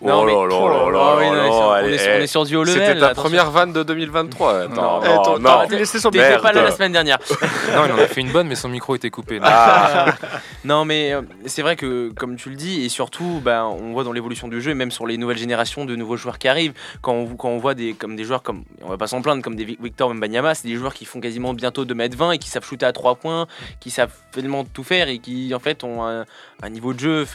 [0.01, 2.65] Oh Non, mais- là là là Oh là là non, on est sur- du haut
[2.65, 3.23] level, C'était ta attention.
[3.23, 4.61] première vanne de 2023.
[4.65, 5.39] Attends, Non.
[5.39, 5.63] non, non.
[5.71, 7.19] laisser son T'étais pas là la semaine dernière.
[7.75, 9.41] non, il en a fait une bonne, mais son micro était coupé.
[9.43, 10.15] Ah,
[10.65, 11.13] Non, mais
[11.47, 11.87] c'est vrai que,
[12.17, 14.91] comme tu le dis, et surtout, bah, on voit dans l'évolution du jeu, et même
[14.91, 18.25] sur les nouvelles générations de nouveaux joueurs qui arrivent, quand on, voit des, comme des
[18.25, 20.95] joueurs comme, on va pas s'en plaindre, comme des Vic- Victor Mbanyama, c'est des joueurs
[20.95, 23.47] qui font quasiment bientôt 2m20 et qui savent shooter à 3 points,
[23.81, 26.25] qui savent tellement tout faire et qui, en fait, ont un,
[26.71, 27.27] niveau de jeu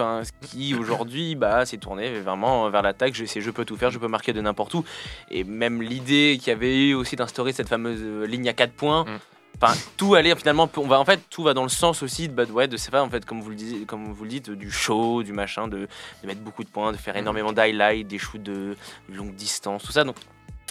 [0.41, 3.13] qui, aujourd'hui, bah, s'est tourné vraiment vers l'attaque.
[3.13, 4.83] Je sais, je peux tout faire, je peux marquer de n'importe où.
[5.31, 8.73] Et même l'idée qu'il y avait eu aussi d'instaurer cette fameuse euh, ligne à 4
[8.73, 9.03] points.
[9.05, 9.19] Mm.
[9.61, 10.69] Enfin, tout allait finalement.
[10.77, 12.91] On va en fait, tout va dans le sens aussi de, bah, ouais, de c'est
[12.91, 15.67] pas en fait comme vous le disiez, comme vous le dites, du show, du machin,
[15.67, 15.87] de,
[16.21, 18.77] de mettre beaucoup de points, de faire énormément d'highlights, des shoots de
[19.09, 20.03] longue distance, tout ça.
[20.03, 20.15] Donc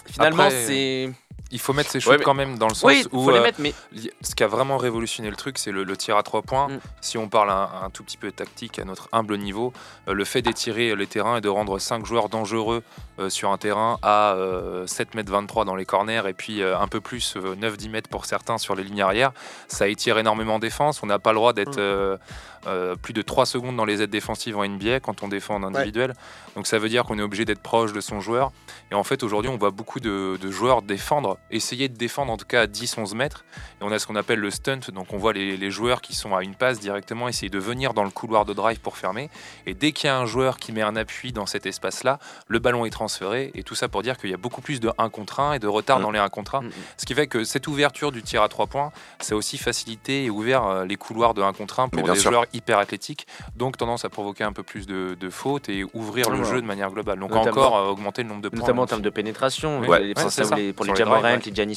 [0.07, 1.13] finalement, c'est
[1.51, 3.31] Il faut mettre ses Ouais, shoots mais- quand même dans le sens oui, où faut
[3.31, 3.73] les euh, mettre, mais
[4.21, 6.69] ce qui a vraiment révolutionné le truc, c'est le, le tir à trois points.
[6.69, 6.79] Mm.
[7.01, 9.73] Si on parle un, un tout petit peu tactique à notre humble niveau,
[10.09, 12.83] euh, le fait d'étirer les terrains et de rendre 5 joueurs dangereux
[13.19, 16.87] euh, sur un terrain à euh, 7 mètres 23 dans les corners et puis un
[16.89, 19.33] peu plus, 9-10 mètres pour certains sur les lignes arrière,
[19.69, 21.03] ça étire énormément en défense.
[21.03, 22.19] On n'a pas le droit d'être Mm.
[22.67, 25.63] Euh, plus de 3 secondes dans les aides défensives en NBA quand on défend en
[25.65, 26.15] individuel.
[26.57, 28.51] Donc ça veut dire qu'on est obligé d'être proche de son joueur.
[28.91, 32.37] Et en fait, aujourd'hui, on voit beaucoup de, de joueurs défendre, essayer de défendre en
[32.37, 33.45] tout cas à 10-11 mètres.
[33.81, 34.81] Et on a ce qu'on appelle le stunt.
[34.93, 37.95] Donc on voit les, les joueurs qui sont à une passe directement essayer de venir
[37.95, 39.31] dans le couloir de drive pour fermer.
[39.67, 42.59] Et dès qu'il y a un joueur qui met un appui dans cet espace-là, le
[42.59, 43.51] ballon est transféré.
[43.55, 45.59] Et tout ça pour dire qu'il y a beaucoup plus de 1 contre 1 et
[45.59, 46.03] de retard Mm.
[46.03, 46.61] dans les 1 contre 1.
[46.63, 46.71] Mm.
[46.97, 50.25] Ce qui fait que cette ouverture du tir à 3 points, ça a aussi facilité
[50.25, 52.31] et ouvert euh, les couloirs de 1 contre 1 Mais pour des sûr.
[52.31, 53.27] joueurs hyper athlétiques.
[53.57, 56.45] Donc tendance à provoquer un peu plus de, de fautes et ouvrir le Ouais.
[56.45, 57.19] jeu de manière globale.
[57.19, 58.61] Donc Notamment- encore euh, augmenter le nombre de points.
[58.61, 60.95] notamment en termes de pénétration, Ouais, les- ouais, pour, ça, les, pour les les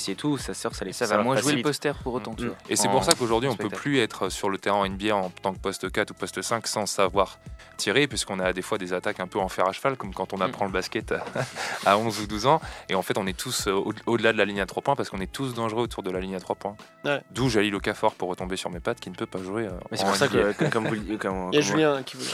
[0.09, 2.33] et tout, ça que ça les Ça va moins jouer le poster pour autant.
[2.35, 2.47] tu Mm.
[2.47, 2.57] vois.
[2.69, 3.81] Et c'est pour ça qu'aujourd'hui, on peut spectacle.
[3.81, 6.85] plus être sur le terrain NBA en tant que poste 4 ou poste 5 sans
[6.85, 7.37] savoir
[7.77, 10.33] tirer, puisqu'on a des fois des attaques un peu en fer à cheval, comme quand
[10.33, 10.41] on Mm.
[10.43, 11.23] apprend le basket à,
[11.85, 12.61] à 11 ou 12 ans.
[12.89, 14.95] Et en fait, on est tous euh, au- au-delà de la ligne à 3 points,
[14.95, 16.75] parce qu'on est tous dangereux autour de la ligne à 3 points.
[17.05, 17.21] Ouais.
[17.31, 19.65] D'où Jalil Okafor pour retomber sur mes pattes, qui ne peut pas jouer.
[19.65, 22.03] euh, Mais c'est en pour ça que- comme vous le- comme- Il y a Julien
[22.03, 22.29] qui voulait.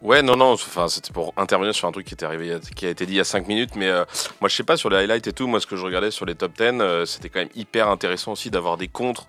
[0.00, 2.90] Ouais, non, non, enfin, c'était pour intervenir sur un truc qui était arrivé, qui a
[2.90, 4.04] été dit il y a 5 minutes, mais euh,
[4.40, 6.26] moi, je sais pas, sur les highlights et tout, moi, ce que je regardais sur
[6.26, 9.26] les top 10, euh, c'était quand même hyper intéressant aussi d'avoir des contres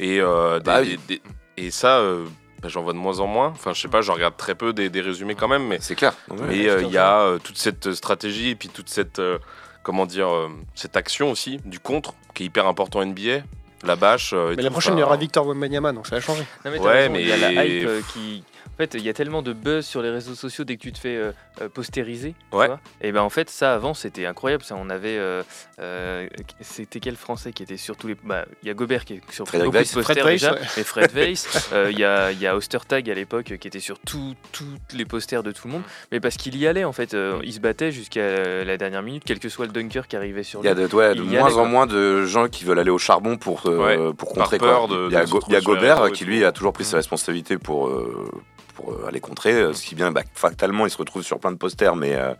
[0.00, 0.98] et euh, des- Bah oui.
[1.08, 1.22] des- des-
[1.58, 2.24] et ça, euh,
[2.62, 3.48] bah, j'en vois de moins en moins.
[3.48, 5.94] Enfin, je sais pas, je regarde très peu des, des résumés quand même, mais C'est
[5.94, 6.14] clair.
[6.48, 9.38] Mais euh, il y a euh, toute cette stratégie et puis toute cette euh,
[9.82, 13.42] comment dire euh, cette action aussi du contre qui est hyper important en NBA.
[13.84, 14.32] La bâche.
[14.32, 16.44] euh, et Mais la prochaine, il y aura Victor Wembanyama, donc ça va changer.
[16.64, 18.42] Non, mais Ouais, raison, il y a la mais- hype euh, qui.
[18.74, 20.92] En fait, il y a tellement de buzz sur les réseaux sociaux dès que tu
[20.92, 22.34] te fais euh, euh, postériser.
[22.50, 22.66] tu Ouais.
[22.66, 22.80] vois.
[23.00, 24.64] Et ben en fait, ça avant, c'était incroyable.
[24.64, 25.16] Ça, on avait.
[25.16, 25.42] euh,
[25.78, 26.26] euh,
[26.60, 28.16] c'était quel Français qui était sur tous les.
[28.24, 29.94] Bah, il y a Gobert qui est sur Frédéric beaucoup de Weiss.
[29.94, 30.54] posters Fred Weiss, déjà.
[30.54, 30.60] ouais.
[30.76, 31.70] Mais Fred Weiss.
[31.72, 34.66] euh, Il y a, il y a Ostertag à l'époque qui était sur tout- tous
[34.94, 35.82] les posters de tout le monde.
[36.10, 37.14] Mais parce qu'il y allait en fait.
[37.14, 40.42] euh, il se battait jusqu'à la dernière minute, quel que soit le dunker qui arrivait
[40.42, 40.88] sur Il y a lui.
[40.88, 44.12] de, ouais, moins allait, en moins de gens qui veulent aller au charbon pour, euh,
[44.12, 44.56] pour contrer.
[44.60, 45.16] il y
[45.56, 48.30] a, Gobert qui lui a toujours pris ses responsabilités pour, euh,
[48.74, 51.52] pour euh, aller contrer, euh, ce qui vient bah, fatalement il se retrouve sur plein
[51.52, 52.34] de posters, mais, euh,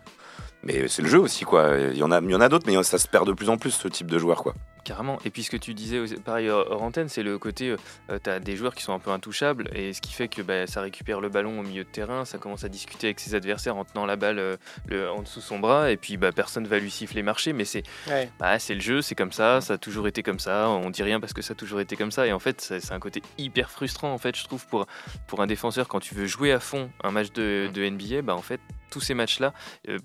[0.65, 1.77] mais c'est le jeu aussi quoi.
[1.91, 3.49] Il y en a, il y en a d'autres, mais ça se perd de plus
[3.49, 4.53] en plus ce type de joueur quoi.
[4.83, 5.17] Carrément.
[5.25, 7.69] Et puis ce que tu disais, pareil hors antenne, c'est le côté,
[8.11, 10.43] euh, tu as des joueurs qui sont un peu intouchables, et ce qui fait que
[10.43, 13.33] bah, ça récupère le ballon au milieu de terrain, ça commence à discuter avec ses
[13.33, 16.31] adversaires en tenant la balle euh, le- en dessous de son bras, et puis bah,
[16.31, 18.29] personne va lui siffler marcher, mais c'est Ouais.
[18.37, 21.01] bah, c'est le jeu, c'est comme ça, ça a toujours été comme ça, on dit
[21.01, 23.23] rien parce que ça a toujours été comme ça, et en fait c'est un côté
[23.39, 24.85] hyper frustrant en fait, je trouve, pour,
[25.25, 28.35] pour un défenseur quand tu veux jouer à fond un match de, de NBA, bah,
[28.35, 28.59] en fait
[28.91, 29.51] tous ces matchs-là,
[29.89, 29.97] euh,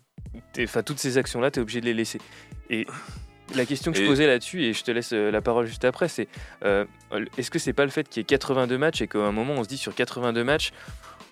[0.58, 2.20] enfin toutes ces actions-là, tu es obligé de les laisser.
[2.68, 2.86] Et
[3.54, 6.08] la question que je posais là-dessus, et je te laisse euh, la parole juste après,
[6.08, 6.28] c'est
[6.64, 6.84] euh,
[7.36, 9.54] est-ce que c'est pas le fait qu'il y ait 82 matchs et qu'à un moment
[9.54, 10.72] on se dit sur 82 matchs,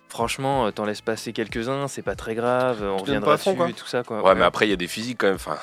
[0.08, 3.74] franchement, euh, t'en laisses passer quelques-uns, c'est pas très grave, on reviendra fond, dessus et
[3.74, 4.02] tout ça.
[4.02, 4.22] Quoi.
[4.22, 5.36] Ouais, mais après, il y a des physiques quand même.
[5.36, 5.58] Enfin,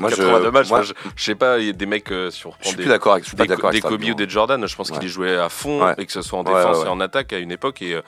[0.00, 2.10] Moi, je, 82 matchs, moi, moi, je, je sais pas, il y a des mecs,
[2.10, 3.70] euh, si on je reprend suis des, plus d'accord avec, je suis pas des, d'accord
[3.70, 4.98] des avec ça, Kobe ou des Jordan, je pense Ouais.
[4.98, 5.94] qu'il jouait à fond Ouais.
[5.98, 7.94] et que ce soit en Ouais, défense ouais, et en attaque à une époque et,
[7.94, 8.02] euh,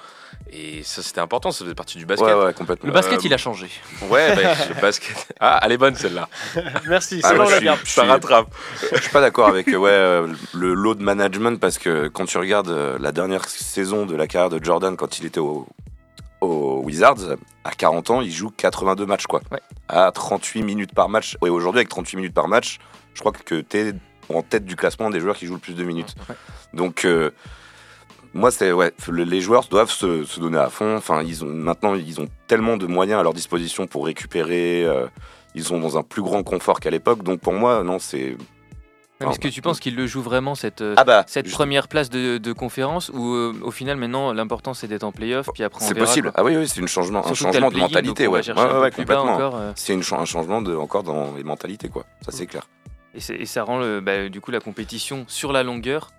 [0.51, 2.27] et ça c'était important, ça faisait partie du basket.
[2.27, 2.87] Ouais, ouais, complètement.
[2.89, 3.69] Le basket, Euh, il a changé.
[4.09, 5.29] Ouais, bah, le basket.
[5.41, 6.29] Ah, elle est bonne celle-là.
[6.89, 8.47] Merci, Ah, c'est bon, je suis- je Ça suis- rattrape.
[8.95, 12.39] Je suis pas d'accord avec ouais, euh, le lot de management parce que quand tu
[12.39, 15.67] regardes euh, la dernière saison de la carrière de Jordan quand il était au,
[16.43, 19.41] au Wizards, à 40 ans, il joue 82 matchs quoi.
[19.51, 19.61] Ouais.
[19.89, 21.37] À 38 minutes par match.
[21.45, 22.79] Et aujourd'hui, avec 38 minutes par match,
[23.15, 23.93] je crois que tu es
[24.29, 26.15] en tête du classement des joueurs qui jouent le plus de minutes.
[26.29, 26.35] Ouais.
[26.75, 27.31] Donc, euh,
[28.35, 30.97] moi, c'est ouais, le- les joueurs doivent se, se donner à fond.
[30.97, 34.85] Enfin, ils ont maintenant, ils ont tellement de moyens à leur disposition pour récupérer.
[34.85, 35.07] euh,
[35.55, 37.23] ils sont dans un plus grand confort qu'à l'époque.
[37.23, 38.37] Donc, pour moi, non, c'est
[39.31, 42.11] Est-ce que tu penses qu'il le joue vraiment cette, euh, ah bah cette première place
[42.11, 45.85] de, de conférence ou euh, au final maintenant l'important c'est d'être en playoff puis après
[45.85, 46.33] C'est possible.
[46.33, 46.41] quoi.
[46.41, 48.43] Ah oui, oui, c'est une changement, un changement de mentalité, ouais.
[48.43, 49.39] complètement.
[49.55, 52.05] euh, C'est une un changement de, encore dans les mentalités, quoi.
[52.25, 52.67] Ça, c'est clair.
[53.15, 56.11] et, ça rend le, bah, du coup la compétition sur la longueur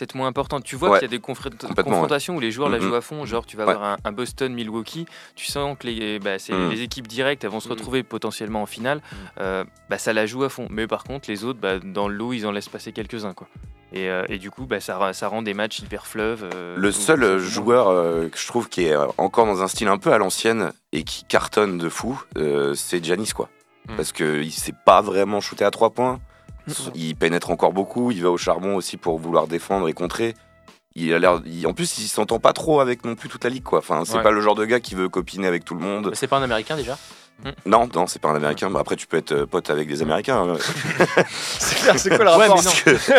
[0.00, 0.64] peut-être moins importante.
[0.64, 0.98] Tu vois Ouais.
[0.98, 2.84] qu'il y a des confrontations où les joueurs la Mhm.
[2.88, 3.24] jouent à fond.
[3.26, 3.72] Genre tu vas Ouais.
[3.74, 6.70] avoir un, un Boston-Milwaukee, tu sens que les, bah, Mhm.
[6.70, 7.74] les équipes directes elles vont se Mhm.
[7.74, 8.98] retrouver potentiellement en finale.
[8.98, 9.18] Mhm.
[9.40, 10.66] Euh, bah, ça la joue à fond.
[10.70, 13.46] Mais par contre les autres, bah, dans le lot ils en laissent passer quelques-uns quoi.
[13.92, 16.48] Et, euh, et du coup bah, ça, ça rend des matchs hyper fleuves.
[16.54, 17.86] euh, Le seul euh, joueur
[18.30, 21.24] que je trouve qui est encore dans un style un peu à l'ancienne et qui
[21.24, 22.20] cartonne de fou,
[22.74, 23.48] c'est Giannis, quoi.
[23.88, 23.96] Mm.
[23.96, 26.20] Parce qu'il sait pas vraiment shooter à trois points.
[26.94, 30.34] Il pénètre encore beaucoup, il va au charbon aussi pour vouloir défendre et contrer.
[30.96, 31.40] Il a l'air.
[31.46, 33.78] il- En plus, il s'entend pas trop avec non plus toute la ligue, quoi.
[33.78, 34.22] Enfin, c'est Ouais.
[34.22, 36.10] pas le genre de gars qui veut copiner avec tout le monde.
[36.14, 36.98] C'est pas un américain déjà
[37.64, 38.68] Non, non, c'est pas un américain.
[38.70, 40.42] Mais après, tu peux être euh, pote avec des américains.
[40.48, 40.56] hein.
[41.30, 43.18] C'est clair, c'est quoi le Ouais, rapport mais non.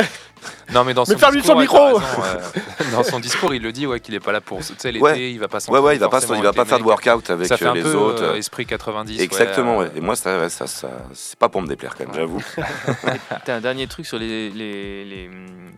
[0.74, 3.72] Non, mais dans son Mais discours, son micro raison, euh, Dans son discours, il le
[3.72, 4.60] dit, ouais, qu'il est pas là pour.
[4.60, 5.32] Tu sais, l'été, Ouais.
[5.32, 7.48] il va pas Ouais, ouais, il va pas, il va pas faire de workout avec
[7.48, 8.24] Ça fait euh, un les peu autres.
[8.24, 9.18] euh, esprit 90.
[9.18, 9.92] ouais, Exactement, euh, ouais.
[9.96, 12.42] Et moi, ça, ouais, ça, ça c'est pas pour me déplaire quand même, j'avoue.
[13.46, 15.30] T'as un dernier truc sur les, les, les,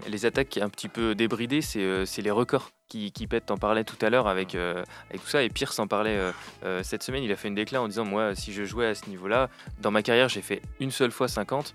[0.07, 3.47] les attaques un petit peu débridé, c'est euh, c'est les records qui, qui pètent.
[3.47, 5.41] T'en parlais tout à l'heure avec, euh, avec tout ça.
[5.43, 6.31] Et Pierce en parlait euh,
[6.65, 7.23] euh, cette semaine.
[7.23, 9.49] Il a fait une déclat en disant Moi, si je jouais à ce niveau-là,
[9.81, 11.73] dans ma carrière, j'ai fait une seule fois 50.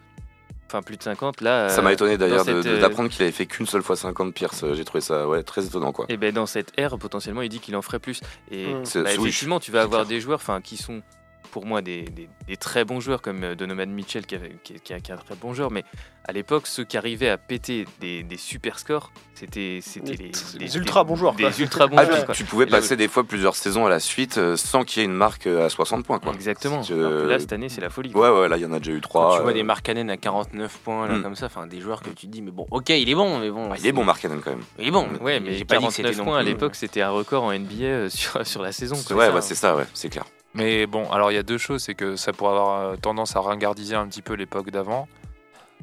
[0.70, 1.40] Enfin, plus de 50.
[1.40, 4.34] Là, ça m'a euh, étonné d'ailleurs euh, d'apprendre qu'il avait fait qu'une seule fois 50
[4.34, 4.64] Pierce.
[4.74, 6.04] J'ai trouvé ça ouais, très étonnant, quoi.
[6.10, 8.20] Et ben dans cette ère, potentiellement, il dit qu'il en ferait plus.
[8.50, 9.02] Et Mm.
[9.02, 10.08] Bah, effectivement, tu vas avoir clair.
[10.08, 11.02] des joueurs enfin, qui sont,
[11.50, 14.74] pour moi, des, des- des très bons joueurs, comme euh, Donovan Mitchell, qui, avait- qui
[14.74, 15.70] est- qui est qui est un très bon joueur.
[15.70, 15.84] Mais
[16.26, 21.04] à l'époque, ceux qui arrivaient à péter des, des super scores, c'était les, des ultra
[21.04, 21.34] bons joueurs.
[21.34, 22.26] Des ultra bons Ah, joueurs.
[22.26, 22.34] quoi.
[22.34, 25.08] tu pouvais passer des fois plusieurs saisons à la suite euh, sans qu'il y ait
[25.08, 26.32] une marque euh, à 60 points, quoi.
[26.34, 26.82] Exactement.
[26.82, 28.12] Que là, cette année, c'est la folie.
[28.14, 29.36] Ouais, ouais, là, il y en a déjà eu Quand trois.
[29.36, 31.22] tu vois euh, des Mark Cannon à 49 points, là, Mm.
[31.22, 33.38] comme ça, enfin des joueurs que tu te dis, mais bon, ok, il est bon,
[33.38, 33.70] mais bon.
[33.72, 34.62] ah, il est bon, Mark Cannon, quand même.
[34.78, 35.06] Il est bon.
[35.20, 37.44] Ouais, mais j'ai pas dit que c'était 49 non points à l'époque, c'était un record
[37.44, 38.96] en NBA sur, sur la saison.
[39.06, 39.16] quoi.
[39.16, 40.24] Ouais, Ça, bah, c'est ça, ouais, c'est clair.
[40.58, 43.34] Mais bon, alors il y a deux choses, c'est que ça pourrait avoir euh, tendance
[43.36, 45.08] à ringardiser un petit peu l'époque d'avant.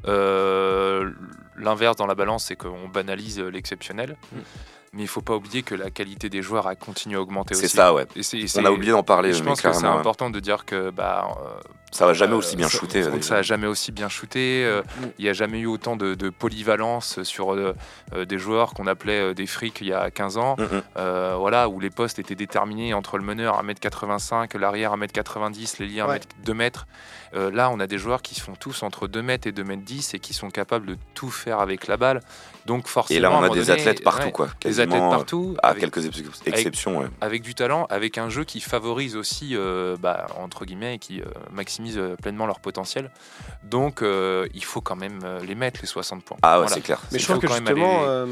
[0.06, 1.10] Euh,
[1.58, 4.16] L'inverse dans la balance, c'est qu'on banalise euh, l'exceptionnel.
[4.32, 4.38] Mm.
[4.92, 7.66] Mais il faut pas oublier que la qualité des joueurs a continué à augmenter aussi.
[7.68, 8.06] C'est ça, ouais.
[8.14, 9.88] Et c'est- et On a oublié d'en parler, Je pense que c'est ouais.
[9.88, 11.50] important de dire que bah, euh,
[11.92, 13.02] Ça va jamais euh, aussi bien ça- shooté.
[13.02, 14.64] ça- euh, Ça a jamais aussi bien shooté.
[14.64, 15.04] euh, Mm.
[15.18, 17.74] Il n'y a jamais eu autant de, de polyvalence sur euh,
[18.14, 20.56] euh, des joueurs qu'on appelait euh, des frics il y a 15 ans.
[20.58, 20.64] Mm.
[20.98, 25.78] Euh, voilà, où les postes étaient déterminés entre le meneur à 1m85, l'arrière à 1m90,
[25.78, 26.20] l'ailier à Ouais.
[26.44, 26.86] 2 mètres.
[27.34, 29.82] Euh, là, on a des joueurs qui font tous entre 2 mètres et 2 mètres
[29.84, 32.20] 10 et qui sont capables de tout faire avec la balle.
[32.66, 34.48] Donc forcément, Et là, on a des donné, athlètes partout, ouais, quoi.
[34.62, 35.56] Des athlètes euh, partout.
[35.62, 37.06] À avec- quelques ex- exceptions, ouais.
[37.20, 41.20] avec du talent, avec un jeu qui favorise aussi, euh, bah, entre guillemets, et qui
[41.20, 43.10] euh, maximise euh, pleinement leur potentiel.
[43.62, 46.36] Donc, euh, il faut quand même euh, les mettre, les 60 points.
[46.42, 46.74] Ah ouais, Voilà.
[46.74, 47.00] c'est clair.
[47.12, 48.26] Mais je trouve que quand même justement, euh,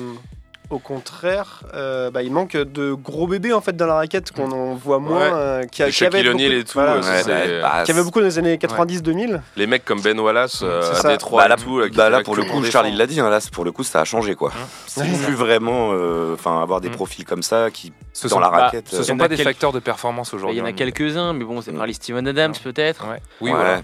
[0.70, 4.50] au contraire, euh, bah, il manque de gros bébés en fait dans la raquette qu'on
[4.50, 5.18] en voit moins.
[5.18, 5.30] Ouais.
[5.34, 8.02] euh, qui, a- Les qui avait beaucoup- et tout, voilà, euh, Ouais, bah, qui avait
[8.02, 9.42] beaucoup dans les années 90-2000.
[9.56, 11.08] Les mecs comme Ben Wallace euh, à ça.
[11.10, 11.78] Détroit Bah là, et tout.
[11.78, 13.84] là, qui bah là, pour le coup, Charlie l'a dit, hein, là, pour le coup,
[13.84, 14.52] ça a changé quoi.
[14.86, 16.92] C'est plus vraiment, euh, enfin, avoir des Mm.
[16.92, 18.88] profils comme ça qui Ce dans la raquette.
[18.88, 20.56] ce euh, sont pas des quel- facteurs de performance aujourd'hui.
[20.56, 20.72] Il y en a hein.
[20.72, 21.76] quelques-uns, mais bon, c'est Mm.
[21.76, 23.04] par les Steven Adams peut-être.
[23.40, 23.56] Oui, ouais.
[23.56, 23.82] voilà.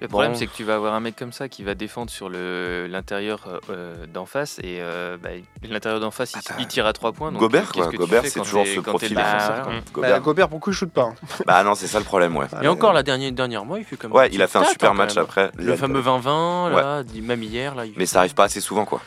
[0.00, 0.38] Le problème, Bon.
[0.38, 3.60] c'est que tu vas avoir un mec comme ça qui va défendre sur le- l'intérieur
[3.70, 5.30] euh, d'en face et euh, bah,
[5.62, 7.30] l'intérieur d'en face, il, il tire à trois points.
[7.32, 7.86] donc, Gobert, euh, quoi.
[7.90, 9.14] que Gobert, c'est toujours ce profil.
[9.14, 9.62] Bah, défenseur, ouais.
[9.62, 9.72] quoi.
[9.72, 10.20] Bah, Gobert.
[10.20, 11.02] Gobert, beaucoup, il shoot pas.
[11.02, 11.14] hein.
[11.46, 12.46] Bah non, c'est ça le problème, ouais.
[12.62, 14.94] Et encore, la dernière, dernière mois, il fait comme Ouais, il a fait un super
[14.94, 15.50] match après.
[15.56, 17.74] Le fameux 20-20, là, même hier.
[17.74, 19.00] Là, il- Mais ça arrive pas assez souvent, quoi.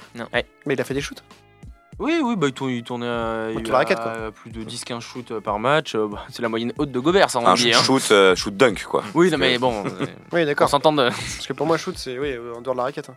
[0.65, 1.23] Mais il a fait des shoots.
[2.01, 4.63] Oui, oui, bah, il tournait, il tournait à, il de la raquette, a plus de
[4.63, 5.93] 10-15 shoots euh, par match.
[5.95, 7.71] euh, bah, c'est la moyenne haute de Gobert, ça en Un dit.
[7.71, 7.83] shoot, hein.
[7.83, 9.03] shoot, euh, shoot dunk, quoi.
[9.13, 10.67] Oui, non, mais bon, euh, Oui, on d'accord.
[10.69, 11.03] s'entend de.
[11.09, 13.09] Parce que pour moi, shoot, c'est oui, euh, en dehors de la raquette.
[13.09, 13.15] hein.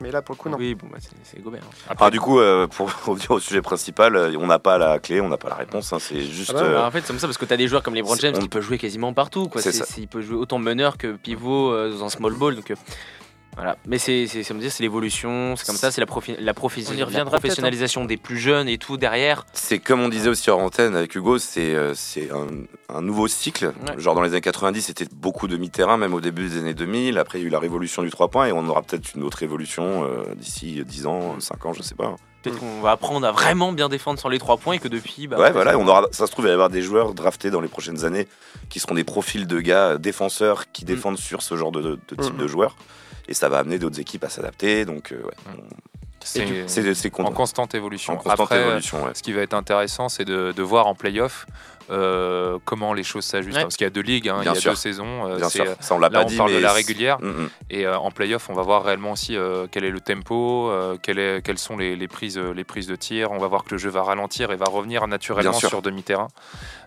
[0.00, 0.56] Mais là, pour le coup, non.
[0.58, 1.62] Oui, bon, bah, c'est- c'est Gobert.
[1.98, 5.20] Ah, du coup, euh, pour revenir au sujet principal, euh, on n'a pas la clé,
[5.20, 5.92] on n'a pas la réponse.
[5.92, 6.50] hein, c'est juste.
[6.54, 7.94] Ah bah, euh, Bah, en fait, c'est comme ça parce que t'as des joueurs comme
[7.94, 9.48] les c'est- James on- qui peuvent jouer quasiment partout.
[9.48, 9.60] Quoi.
[9.60, 9.84] C'est C'est, ça.
[9.86, 12.54] c'est- il peut jouer autant meneur que pivot euh, dans un small ball.
[12.56, 12.76] Donc, euh,
[13.56, 13.76] voilà.
[13.86, 16.52] Mais c'est, c'est, ça me dit, c'est l'évolution, c'est comme ça, c'est la, profi- la,
[16.52, 19.44] profi- On y la reviendra peut-être, professionnalisation des plus jeunes et tout derrière.
[19.52, 22.46] C'est comme on disait aussi en antenne avec Hugo, c'est euh, c'est un,
[22.96, 23.66] un nouveau cycle.
[23.86, 23.98] Ouais.
[23.98, 27.18] Genre dans les années 90, c'était beaucoup de mi-terrain, même au début des années 2000.
[27.18, 29.24] Après, il y a eu la révolution du 3 points et on aura peut-être une
[29.24, 32.14] autre évolution euh, d'ici 10 ans, 5 ans, je sais pas.
[32.44, 35.26] Peut-être qu'on va apprendre à vraiment bien défendre sur les trois points et que depuis.
[35.26, 37.12] Bah, ouais, voilà, et on aura, ça se trouve, il va y avoir des joueurs
[37.12, 38.28] draftés dans les prochaines années
[38.68, 42.36] qui seront des profils de gars défenseurs qui défendent sur ce genre de, type Mhm.
[42.38, 42.76] de joueurs.
[43.28, 44.84] Et ça va amener d'autres équipes à s'adapter.
[44.84, 45.62] Donc, euh, ouais, on-
[46.24, 46.40] C'est
[47.20, 48.14] en constante évolution.
[48.14, 49.10] En constante Après, évolution, ouais.
[49.14, 51.46] ce qui va être intéressant, c'est de, de voir en playoff
[51.90, 53.56] euh, comment les choses s'ajustent.
[53.56, 53.62] Ouais.
[53.62, 54.72] Parce qu'il y a deux ligues, hein, il y a sûr.
[54.72, 55.26] deux saisons.
[55.26, 57.18] euh, Bien sûr, euh, ça on l'a là, pas on dit, parle de la régulière.
[57.20, 57.50] Mm, mm.
[57.70, 60.96] Et euh, en playoff, on va voir réellement aussi euh, quel est le tempo, euh,
[61.02, 63.32] quel est- quelles sont les, les prises, euh, les prises de tir.
[63.32, 65.68] On va voir que le jeu va ralentir et va revenir naturellement Bien sûr.
[65.68, 66.28] sur demi-terrain.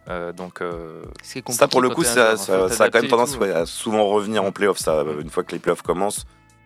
[0.09, 1.01] Euh, donc, euh,
[1.49, 3.39] Ça, pour le coup, ça, a quand même tendance tout.
[3.39, 4.77] ouais, à souvent revenir en playoff.
[4.77, 6.25] Ça, une fois que les playoffs commencent,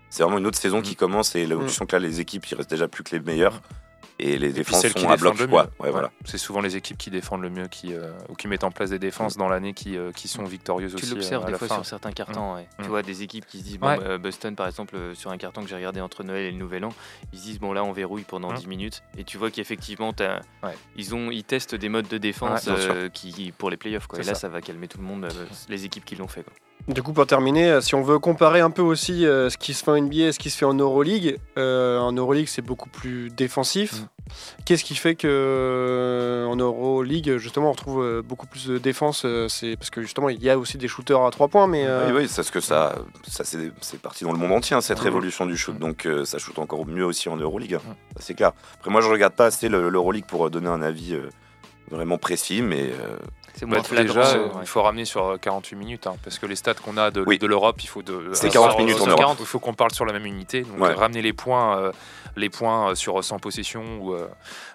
[0.09, 0.83] c'est vraiment une autre saison Mm.
[0.83, 3.59] qui commence et sens que là, les équipes, il reste déjà plus que les meilleures.
[4.17, 5.33] Et les et défenses celles qui sont à bloc.
[5.33, 5.61] défendent le mieux.
[5.61, 6.09] Ouais, ouais, voilà.
[6.23, 8.89] C'est souvent les équipes qui défendent le mieux, qui, euh, ou qui mettent en place
[8.89, 11.13] des défenses dans l'année qui, euh, qui sont victorieuses Tu aussi.
[11.15, 11.75] l'observes euh, à des la fois fin.
[11.75, 12.55] sur certains cartons.
[12.55, 12.67] ouais.
[12.79, 12.83] Mm.
[12.83, 15.37] Tu vois des équipes qui se disent bon, euh, Boston par exemple euh, sur un
[15.37, 16.93] carton que j'ai regardé entre Noël et le Nouvel An,
[17.33, 18.57] ils se disent bon là on verrouille pendant Mm.
[18.57, 20.13] 10 minutes et tu vois qu'effectivement
[20.95, 24.19] ils ont ils testent des modes de défense euh, qui pour les playoffs quoi.
[24.19, 24.41] Et là ça.
[24.41, 25.27] ça va calmer tout le monde
[25.67, 26.53] les équipes qui l'ont fait quoi.
[26.87, 29.73] Du coup, pour terminer, euh, si on veut comparer un peu aussi euh, ce qui
[29.73, 32.61] se fait en NBA et ce qui se fait en Euroleague, euh, en Euroleague c'est
[32.61, 33.93] beaucoup plus défensif.
[34.01, 34.05] Mm.
[34.65, 39.25] Qu'est-ce qui fait que euh, en Euroleague justement on retrouve euh, beaucoup plus de défense
[39.47, 42.11] C'est parce que justement il y a aussi des shooters à trois points, mais Oui,
[42.17, 42.95] oui, c'est parce que ça,
[43.27, 45.03] ça c'est parti dans le monde entier, hein, cette Mhm.
[45.05, 45.73] révolution du shoot.
[45.73, 45.79] Mhm.
[45.81, 47.75] Donc ça shoot encore mieux aussi en Euroleague.
[47.75, 47.95] hein.
[48.19, 48.51] C'est clair.
[48.75, 51.17] Après, moi, je regarde pas assez le- l'Euroleague pour donner un avis
[51.91, 53.17] vraiment précis, mais euh,
[53.57, 54.15] C'est Bah, moins tout flagrant.
[54.15, 54.51] déjà, euh, euh, ouais.
[54.63, 57.23] il faut ramener sur euh, 48 minutes, hein, parce que les stats qu'on a de,
[57.25, 57.37] Oui.
[57.37, 58.31] de l'Europe, il faut de.
[58.33, 59.19] C'est euh, 40 sur- minutes en sur Europe.
[59.19, 60.89] 40, Il faut qu'on parle sur la même unité, donc Ouais.
[60.89, 61.91] euh, ramener les points, euh,
[62.35, 64.27] les points euh, sur 100 possessions ou, euh,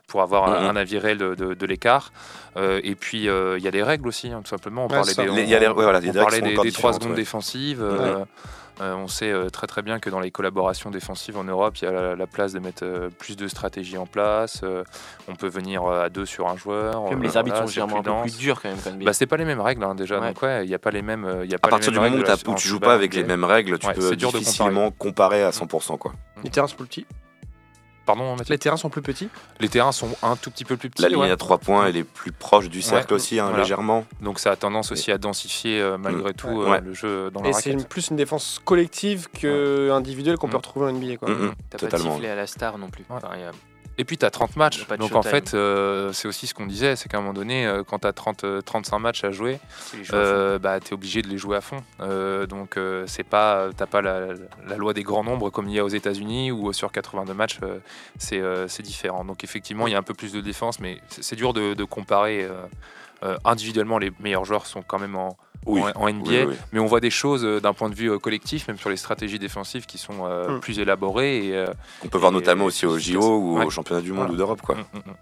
[0.07, 0.67] pour avoir un, Mhm.
[0.71, 2.11] un avis réel de, de- de l'écart.
[2.57, 4.87] Euh, et puis euh, il y a des règles aussi, hein, tout simplement.
[4.87, 7.11] On Ouais, parlait des, Les- les- voilà, on parlait des, encore des 3 différentes, secondes
[7.11, 7.17] ouais.
[7.17, 7.83] défensives.
[8.81, 11.85] Euh, on sait euh, très très bien que dans les collaborations défensives en Europe, il
[11.85, 14.61] y a la, la place de mettre euh, plus de stratégies en place.
[14.63, 14.85] euh,
[15.29, 17.05] on peut venir euh, à deux sur un joueur.
[17.11, 18.31] Même euh, les arbitres voilà, sont généralement un peu dense.
[18.33, 18.79] plus durs quand même.
[18.83, 20.29] Quand Bah, c'est pas les mêmes règles hein, déjà, Ouais.
[20.29, 21.27] donc ouais, il n'y a pas les mêmes.
[21.45, 23.45] Il y a à pas partir du moment où, tu joues pas avec les mêmes
[23.45, 25.99] règles, tu Ouais, peux difficilement comparer à 100%.
[25.99, 26.13] Quoi.
[26.43, 26.51] plus
[26.87, 27.07] petits.
[28.07, 29.29] Pardon, Mathieu Les terrains sont plus petits.
[29.61, 31.03] Les terrains sont un tout petit peu plus petits.
[31.03, 31.31] La ligne ouais.
[31.31, 33.17] à 3 points, elle est plus proche du cercle Ouais.
[33.17, 33.63] aussi, hein, Voilà.
[33.63, 34.05] légèrement.
[34.21, 36.81] Donc ça a tendance aussi à densifier euh, malgré tout euh, Ouais.
[36.81, 40.61] le jeu dans la Et c'est plus une défense collective que individuelle qu'on peut Mm.
[40.61, 41.17] retrouver en NBA.
[41.19, 41.29] Quoi.
[41.31, 43.05] Mm, mm, T'as pas de sifflet à la star non plus.
[43.11, 43.17] Ouais.
[43.17, 43.53] Enfin, il y a-
[44.01, 44.87] Et puis tu as 30 matchs.
[44.99, 47.85] Donc en fait, euh, c'est aussi ce qu'on disait, c'est qu'à un moment donné, euh,
[47.85, 49.61] quand tu as 30, euh, 35 matchs à jouer,
[49.95, 51.85] les joueurs euh, bah, tu es obligé de les jouer à fond.
[52.01, 54.29] Euh, donc c'est pas, t'as pas la,
[54.67, 57.59] la loi des grands nombres comme il y a aux États-Unis où sur 82 matchs,
[58.17, 59.23] c'est c'est différent.
[59.27, 61.75] Donc effectivement, il y a un peu plus de défense, mais c'est c'est dur de,
[61.75, 62.49] de comparer.
[63.45, 65.83] individuellement, les meilleurs joueurs sont quand même en, Oui.
[65.95, 66.57] en, en NBA, Oui, oui.
[66.73, 68.97] mais on voit des choses euh, d'un point de vue euh, collectif, même sur les
[68.97, 70.61] stratégies défensives qui sont euh, Mm.
[70.61, 71.47] plus élaborées.
[71.49, 71.67] Et, euh,
[72.05, 73.23] On peut voir Et- notamment aussi au efficace.
[73.23, 73.67] JO ou Ouais.
[73.67, 74.33] au championnat du monde Voilà.
[74.33, 74.63] ou d'Europe.
[74.63, 74.77] quoi.
[74.77, 75.15] mm, mm, mm.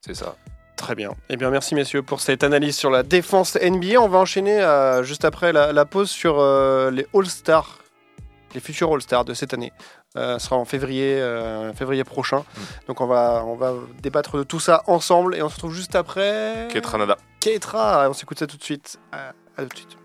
[0.00, 0.36] c'est ça.
[0.76, 1.10] Très bien.
[1.28, 4.00] Eh bien, merci messieurs pour cette analyse sur la défense NBA.
[4.00, 7.78] On va enchaîner euh, juste après la, la pause sur euh, les All-Stars,
[8.54, 9.72] les futurs All-Stars de cette année.
[10.16, 12.44] Euh, ce sera en février, euh, février prochain.
[12.88, 15.94] Donc on va, on va débattre de tout ça ensemble et on se retrouve juste
[15.94, 16.68] après.
[16.70, 17.16] Ketranada.
[17.40, 18.08] Keitra.
[18.10, 18.98] On s'écoute ça tout de suite.
[19.68, 20.01] De suite.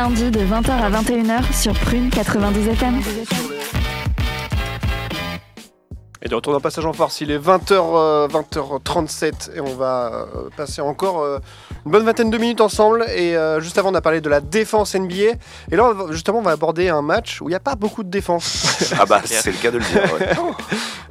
[0.00, 3.59] Lundis de 20h à 21h sur Prune 92 FM.
[6.30, 10.80] De retour dans Passage en Force, il est 20h, 20h37 et on va euh, passer
[10.80, 11.38] encore euh,
[11.84, 13.04] une bonne vingtaine de minutes ensemble.
[13.16, 15.14] Et euh, juste avant, on a parlé de la défense NBA.
[15.72, 17.74] Et là, on va- justement, on va aborder un match où il n'y a pas
[17.74, 18.68] beaucoup de défense.
[19.00, 20.02] Ah bah, c'est le cas de le dire.
[20.14, 20.28] ouais.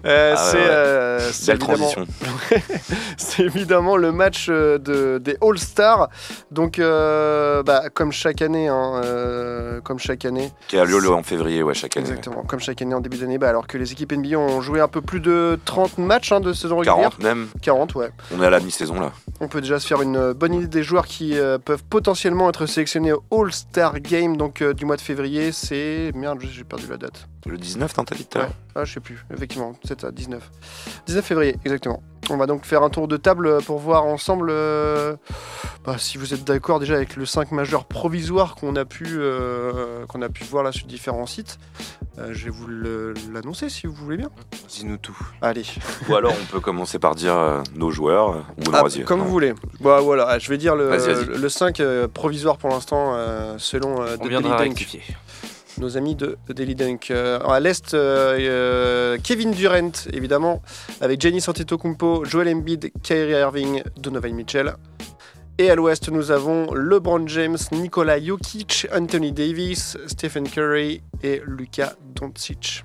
[0.06, 0.64] Euh, Ah c'est ouais.
[0.70, 2.08] euh, évidemment, transition.
[3.18, 6.08] c'est évidemment le match euh, de, des All-Stars.
[6.52, 11.22] Donc, euh, bah, comme chaque année, hein, euh, comme chaque année, Qui a lieu en
[11.22, 12.08] février, ouais, chaque année.
[12.08, 14.80] exactement, comme chaque année en début d'année, bah, alors que les équipes NBA ont joué
[14.80, 17.18] un peu plus de 30 matchs hein, de saison régulière.
[17.18, 17.48] 40 même.
[17.64, 18.12] 40, ouais.
[18.32, 19.12] On est à la mi-saison là.
[19.40, 22.48] On peut déjà se faire une euh, bonne idée des joueurs qui euh, peuvent potentiellement
[22.48, 25.52] être sélectionnés au All-Star Game donc euh, du mois de février.
[25.52, 27.28] C'est merde, j'ai perdu la date.
[27.46, 30.50] Le 19, t'as dit tout à l'heure Ah, je sais plus, effectivement, c'est ça, 19.
[31.08, 32.04] 19 février, exactement.
[32.32, 35.16] On va donc faire un tour de table pour voir ensemble euh,
[35.84, 40.06] bah, si vous êtes d'accord déjà avec le 5 majeur provisoire qu'on a, pu, euh,
[40.06, 41.58] qu'on a pu voir là sur différents sites.
[42.20, 44.30] Euh, je vais vous le- l'annoncer si vous voulez bien.
[44.68, 45.18] Dis-nous tout.
[45.42, 45.64] Allez,
[46.10, 49.06] Ou alors on peut commencer par dire euh, nos joueurs euh, ou Ah, Noisier.
[49.06, 49.26] comme Non.
[49.26, 49.54] vous voulez.
[49.80, 51.38] Bah voilà, je vais dire le, Vas-y, vas-y.
[51.40, 54.78] le 5 euh, provisoire pour l'instant euh, selon euh, On The viendra Daily Dunk.
[54.80, 55.02] rectifier.
[55.80, 57.12] Nos amis de Daily Dunk.
[57.12, 60.62] Euh, à l'Est, euh, euh, Kevin Durant, évidemment,
[61.02, 64.76] avec Giannis Antetokounmpo, Joel Embiid, Kyrie Irving, Donovan Mitchell.
[65.58, 71.94] Et à l'Ouest, nous avons LeBron James, Nikola Jokic, Anthony Davis, Stephen Curry et Luka
[72.16, 72.84] Doncic.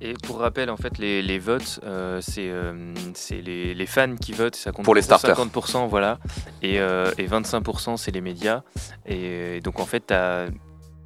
[0.00, 4.14] Et pour rappel, en fait, les, les votes, euh, c'est euh, c'est les, les fans
[4.14, 5.36] qui votent, ça compte Pour les starters.
[5.36, 6.18] 50%, voilà,
[6.62, 8.62] et, euh, et 25% c'est les médias.
[9.06, 10.46] Et donc en fait, t'as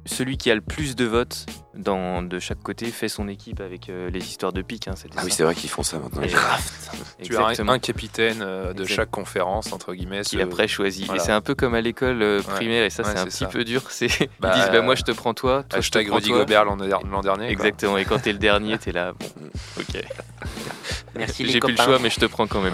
[0.05, 1.45] celui qui a le plus de votes
[1.75, 4.87] dans, de chaque côté fait son équipe avec euh, les histoires de pique.
[4.87, 6.21] Hein, Ah oui, c'est vrai qu'ils font ça maintenant.
[6.21, 6.27] Et-
[7.23, 7.71] Tu as un, Exactement.
[7.71, 8.95] un capitaine euh, de Exact.
[8.95, 10.21] chaque conférence, entre guillemets.
[10.23, 11.05] qui ce- après choisit.
[11.05, 11.21] voilà.
[11.21, 12.53] Et c'est un peu comme à l'école euh, Ouais.
[12.55, 13.81] primaire, et ça Ouais, c'est un petit peu dur.
[13.89, 14.07] C'est
[14.41, 16.39] Bah, ils disent bah moi je te prends toi, toi je te Hashtag Rudy toi.
[16.39, 17.45] Gobert l'an der- l'an dernier.
[17.45, 17.51] quoi.
[17.53, 17.97] Exactement.
[17.97, 19.13] Et quand t'es le dernier, t'es là.
[19.17, 19.27] Bon,
[19.79, 20.01] ok.
[21.15, 22.73] Merci les J'ai plus le choix, mais je te prends quand même.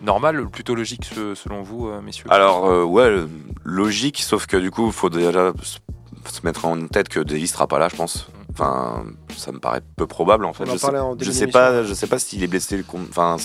[0.00, 2.24] Normal, plutôt logique se- selon vous, euh, messieurs?
[2.30, 3.26] Alors, euh, ouais, euh,
[3.64, 7.66] logique, sauf que du coup, il faut déjà se mettre en tête que Davis sera
[7.66, 8.28] pas là, je pense.
[8.52, 9.04] Enfin,
[9.36, 10.64] ça me paraît peu probable en fait.
[10.64, 12.84] On en Je sais, parlait en je sais pas, je sais pas s'il est blessé.
[13.08, 13.36] Enfin,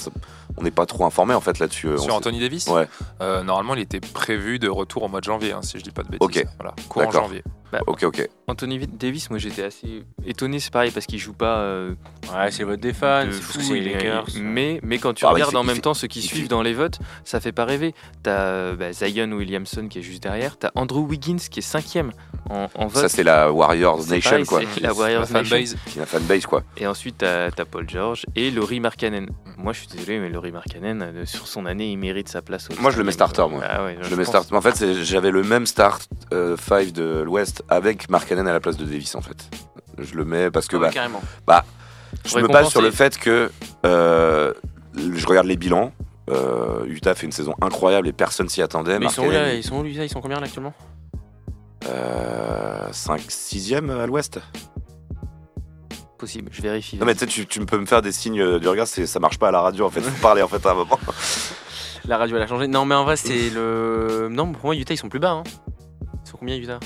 [0.57, 1.87] on n'est pas trop informé en fait là-dessus.
[1.87, 2.87] euh, Sur Anthony Davis Ouais.
[3.21, 5.91] Euh, Normalement, il était prévu de retour au mois de janvier, hein, si je dis
[5.91, 6.19] pas de bêtises.
[6.25, 6.45] Ok.
[6.59, 7.43] Voilà, courant janvier.
[7.87, 8.29] Ok, ok.
[8.47, 11.57] Anthony Davis, moi j'étais assez étonné, c'est pareil parce qu'il joue pas.
[11.57, 11.93] euh,
[12.33, 14.27] Ouais, c'est le vote des fans, de c'est les Lakers.
[14.39, 16.47] Mais, mais quand tu Ah, regardes fait- en même fait- temps ceux qui suivent fait-
[16.47, 17.93] dans les votes, ça fait pas rêver.
[18.23, 22.13] T'as bah, Zion Williamson qui est juste derrière, t'as Andrew Wiggins qui est cinquième
[22.49, 23.01] en, en vote.
[23.01, 24.61] Ça, c'est la Warriors Nation pareil, quoi.
[24.79, 25.57] la Warriors La Nation.
[25.57, 25.75] fanbase.
[25.97, 26.63] La fanbase quoi.
[26.77, 29.27] Et ensuite, t'as as Paul George et Laurie Markkanen.
[29.57, 32.69] Moi, je suis désolé, mais Laurie Markkanen, euh, sur son année, il mérite sa place.
[32.69, 33.63] au Moi, je le mets starter, moi.
[33.67, 34.45] Ah ouais, Je le mets pense.
[34.45, 34.53] start.
[34.53, 38.77] En fait, j'avais le même start 5 de l'Ouest avec Mark Cannon à la place
[38.77, 39.49] de Davis en fait.
[39.97, 41.21] Je le mets parce que Ouais, bah, carrément.
[42.25, 43.49] je Faudrait me base sur le fait que
[43.85, 44.53] euh,
[44.95, 45.91] je regarde les bilans.
[46.29, 48.99] Euh, Utah fait une saison incroyable et personne s'y attendait.
[48.99, 50.73] Mais ils sont où là Ils sont où Ils sont combien là actuellement?
[51.87, 54.39] Euh, 5 6e à l'Ouest?
[56.17, 56.97] Possible, je vérifie.
[56.97, 59.37] Non mais tu sais, tu, peux me faire des signes euh, du regard, ça marche
[59.37, 60.01] pas à la radio en fait.
[60.01, 60.99] Faut parler en fait à un moment.
[62.07, 62.67] La radio elle a changé.
[62.67, 64.27] Non mais en vrai c'est le.
[64.31, 65.31] Non pour moi Utah ils sont plus bas.
[65.31, 65.43] Hein.
[66.23, 66.79] Ils sont combien Utah?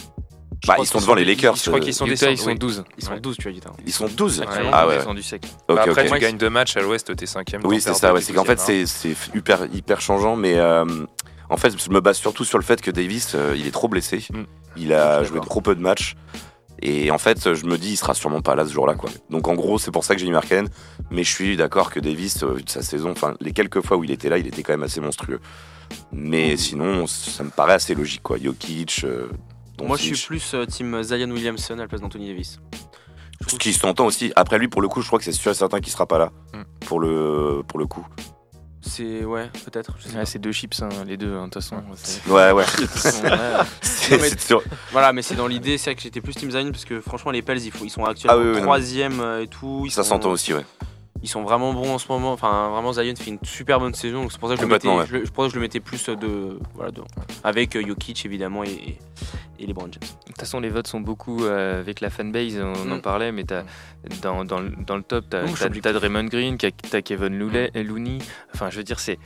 [0.68, 1.56] Bah, ils sont devant sont- les Lakers.
[1.56, 2.58] je crois euh, qu'ils sont Utah, ils sont oui.
[2.58, 2.84] 12.
[2.98, 3.20] Ils sont Ouais.
[3.20, 3.72] 12 tu vois Utah.
[3.86, 4.42] Ils sont 12.
[4.42, 4.98] Actuellement, Ah ils ouais.
[4.98, 5.44] descendent du sec.
[5.68, 7.62] Bah, après, tu gagnes deux matchs à l'ouest, t'es cinquième.
[7.66, 8.14] Oui, t'en c'est ça.
[8.20, 10.86] c'est qu'en fait, c'est c'est hyper, hyper changeant, mais euh,
[11.50, 13.88] en fait, je me base surtout sur le fait que Davis, euh, il est trop
[13.88, 14.26] blessé.
[14.32, 14.44] Mm.
[14.78, 16.16] Il a joué trop peu de matchs.
[16.82, 19.10] Et en fait, je me dis, il sera sûrement pas là ce jour-là, quoi.
[19.30, 20.68] Donc en gros, c'est pour ça que j'ai mis Marken.
[21.12, 24.12] Mais je suis d'accord que Davis, euh, sa saison, enfin, les quelques fois où il
[24.12, 25.40] était là, il était quand même assez monstrueux.
[26.12, 28.38] Mais sinon, ça me paraît assez logique, quoi.
[28.38, 29.02] Jokic.
[29.04, 29.28] euh,
[29.82, 32.60] Moi je suis plus euh, team Zion Williamson à la place d'Anthony Davis.
[33.48, 34.32] Ce qui s'entend aussi.
[34.36, 36.20] Après lui, pour le coup, je crois que c'est sûr et certain qu'il sera pas
[36.20, 36.32] là.
[36.54, 36.62] Mm.
[36.86, 38.06] Pour le, pour le coup.
[38.82, 39.94] C'est ouais peut-être.
[40.00, 40.26] je sais Ouais, pas.
[40.26, 41.84] c'est deux chips, hein, les deux, hein, de toute façon.
[41.96, 42.64] c'est- Ouais, ouais.
[43.24, 44.18] Ouais.
[44.22, 44.64] Mais- sûr.
[44.92, 47.32] Voilà mais c'est dans l'idée c'est vrai que j'étais plus team Zion parce que franchement
[47.32, 49.84] les Pels ils, sont actuellement Ah oui, oui, non, troisième euh, et tout.
[49.86, 50.66] Ils Ça sont- s'entend aussi, ouais.
[51.22, 52.32] Ils sont vraiment bons en ce moment.
[52.32, 54.22] Enfin, vraiment, Zion fait une super bonne saison.
[54.24, 55.18] Donc c'est pour ça que je le mettais, je,
[55.48, 57.02] que je le mettais plus de, voilà, de-
[57.44, 58.98] avec euh, Jokic évidemment et,
[59.68, 60.02] les James.
[60.02, 63.02] De toute façon, les votes sont beaucoup euh, avec la fanbase, on en Mm.
[63.02, 63.64] parlait, mais t'as,
[64.22, 65.44] dans, dans, le- dans le top, t'as,
[65.82, 68.20] t'as Draymond Green, t'as, Kevin Looney, Looney.
[68.56, 69.20] Enfin, je veux dire, c'est.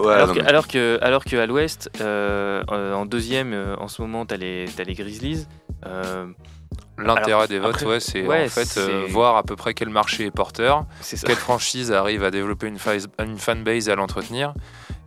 [0.00, 3.52] Ouais, alors, non, que, mais- alors, que, alors que à l'ouest, euh, euh, en deuxième,
[3.52, 5.46] euh, en ce moment, t'as les, t'as les Grizzlies.
[5.86, 6.26] euh,
[6.98, 9.72] L'intérêt des votes, après- ouais, c'est ouais, en fait euh, c'est- voir à peu près
[9.74, 10.84] quel marché est porteur,
[11.26, 14.52] quelle franchise arrive à développer une, phase- une fanbase et à l'entretenir.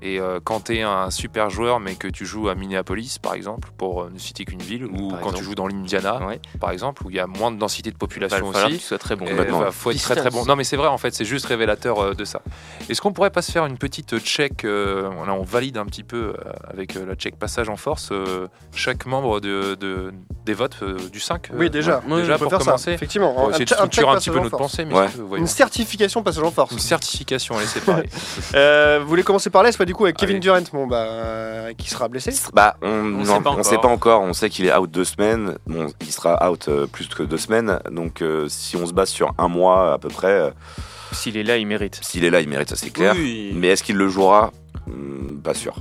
[0.01, 3.33] Et euh, quand tu es un super joueur, mais que tu joues à Minneapolis, par
[3.33, 6.39] exemple, pour euh, ne citer qu'une ville, ou Par quand tu joues dans l'Indiana, Ouais.
[6.59, 8.79] par exemple, où il y a moins de densité de Il va population falloir aussi,
[8.79, 9.25] soit très bon.
[9.25, 9.59] et Complètement.
[9.59, 10.45] va- faut être très très bon.
[10.45, 12.41] Non mais c'est vrai en fait, c'est juste révélateur euh, de ça.
[12.89, 16.03] Est-ce qu'on pourrait pas se faire une petite check euh, Là on valide un petit
[16.03, 16.33] peu euh,
[16.69, 20.13] avec euh, la check passage en force euh, chaque membre de, de-
[20.45, 22.01] des votes euh, du 5 Oui, déjà.
[22.07, 22.91] déjà on peut pour faire ça, commencer.
[22.91, 23.33] effectivement.
[23.33, 24.61] Pour Un essayer de un check structurer un petit peu notre force.
[24.73, 25.07] pensée, mais Ouais.
[25.39, 26.71] Une certification passage en force.
[26.73, 28.07] Une certification, allez c'est pareil.
[28.53, 30.39] Euh, vous voulez commencer par pas du coup avec Kevin Allez.
[30.41, 32.31] Durant, bon bah euh, qui sera blessé.
[32.53, 33.81] Bah, on non, sait pas on sait encore.
[33.81, 34.21] pas encore.
[34.21, 35.57] On sait qu'il est out deux semaines.
[35.67, 37.79] Bon, il sera out euh, plus que deux semaines.
[37.91, 40.51] Donc, euh, si on se base sur un mois à peu près, euh,
[41.11, 41.99] S'il est là, il mérite.
[42.03, 43.13] s'il est là, il mérite ça, c'est clair.
[43.15, 43.53] Oui.
[43.55, 44.51] Mais est-ce qu'il le jouera?
[44.87, 45.75] Hmm, Pas sûr.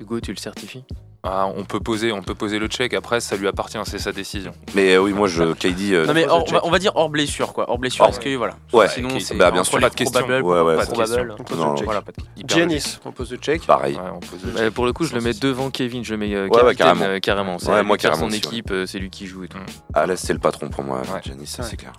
[0.00, 0.84] Hugo, tu le certifies?
[1.22, 2.94] Ah, on peut poser, on peut poser le check.
[2.94, 4.52] Après, ça lui appartient, c'est sa décision.
[4.74, 5.92] Mais euh, oui, moi, je, KD.
[5.92, 6.60] euh, Non mais hors- le on, va, check.
[6.64, 8.08] on va dire hors blessure quoi, hors blessure Oh.
[8.08, 8.54] parce que voilà.
[8.72, 8.88] Ouais.
[8.88, 10.26] Sinon c'est Bah, bien sûr, pas de question.
[10.26, 10.90] Ouais, ouais, pas de.
[11.38, 11.84] On pose Non, le check.
[11.84, 13.66] Voilà, pas de Hyper Giannis, on pose le check.
[13.66, 13.96] Pareil.
[13.96, 14.10] logique.
[14.12, 14.70] Ouais, on pose le Bah.
[14.70, 16.02] Pour le coup, je le mets devant Kevin.
[16.04, 17.04] Je le mets euh, Ouais, ouais, capitaine, carrément.
[17.04, 17.58] euh, carrément.
[17.58, 19.58] C'est moi, carrément son équipe, euh, c'est lui qui joue et tout.
[19.92, 21.02] Ah, là, c'est le patron pour moi.
[21.22, 21.92] Giannis, c'est clair.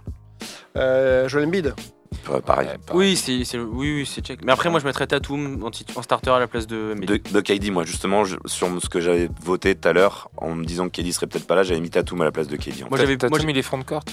[1.29, 1.75] Joel Embiid.
[2.29, 2.67] Ouais, pareil.
[2.67, 2.99] Ouais, pareil.
[3.09, 4.43] Oui, c'est c'est- oui, oui, c'est check.
[4.43, 7.71] Mais après moi je mettrais Tatum en, starter à la place de De, de KD,
[7.71, 11.01] moi, justement, je- sur ce que j'avais voté tout à l'heure, en me disant que
[11.01, 12.81] KD serait peut-être pas là, j'avais mis Tatum à la place de KD.
[12.89, 14.03] Moi j'avais moi, Tatum, il est front de court.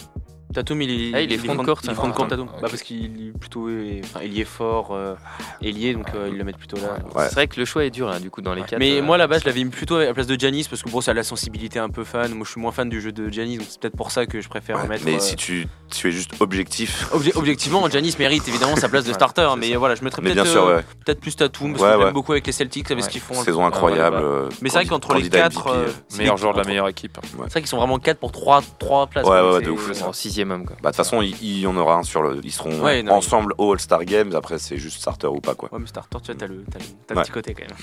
[0.55, 2.47] Tatum il est Ah, il est front court, il est court Ah, Tatum.
[2.49, 2.61] ok.
[2.63, 3.69] Bah parce qu'il est plutôt
[4.05, 5.15] enfin il est fort euh,
[5.63, 6.97] ailier donc euh, ils le mettent plutôt là.
[7.15, 7.27] Ouais.
[7.29, 8.79] C'est vrai que le choix est dur là, du coup, dans les quatre.
[8.79, 10.89] Mais euh, moi là-bas je l'avais mis plutôt à la place de Giannis parce que
[10.89, 12.33] bon ça a la sensibilité un peu fan.
[12.33, 14.41] Moi je suis moins fan du jeu de Giannis donc c'est peut-être pour ça que
[14.41, 15.05] je préfère Ouais, mettre.
[15.05, 17.09] mais euh, si tu, tu es juste objectif.
[17.13, 19.79] obje- objectivement Giannis mérite évidemment sa place de starter mais ça.
[19.79, 20.85] voilà je mettrais peut-être bien sûr, euh, ouais.
[21.05, 22.13] peut-être plus Tatum parce Ouais, que ouais.
[22.13, 23.35] beaucoup avec les Celtics avec ce qu'ils font.
[23.35, 24.17] Saison incroyable.
[24.23, 25.77] euh, Mais c'est vrai qu'entre les quatre,
[26.17, 27.19] Meilleur joueur de la meilleure équipe.
[27.23, 29.27] C'est vrai qu'ils sont vraiment 4 pour 3, trois places.
[29.27, 29.93] Ouais, ouais, c'est- de ouf.
[30.39, 30.65] Sixième homme.
[30.67, 32.41] Bah, de toute façon, il, il y en aura un sur le.
[32.45, 34.33] Ils seront Ouais, non, ensemble au All-Star Games.
[34.35, 35.69] Après, c'est juste starter ou pas, quoi.
[35.73, 37.25] Ouais, mais starter, tu vois, t'as le, t'as le, t'as le Ouais.
[37.25, 37.77] petit côté quand même.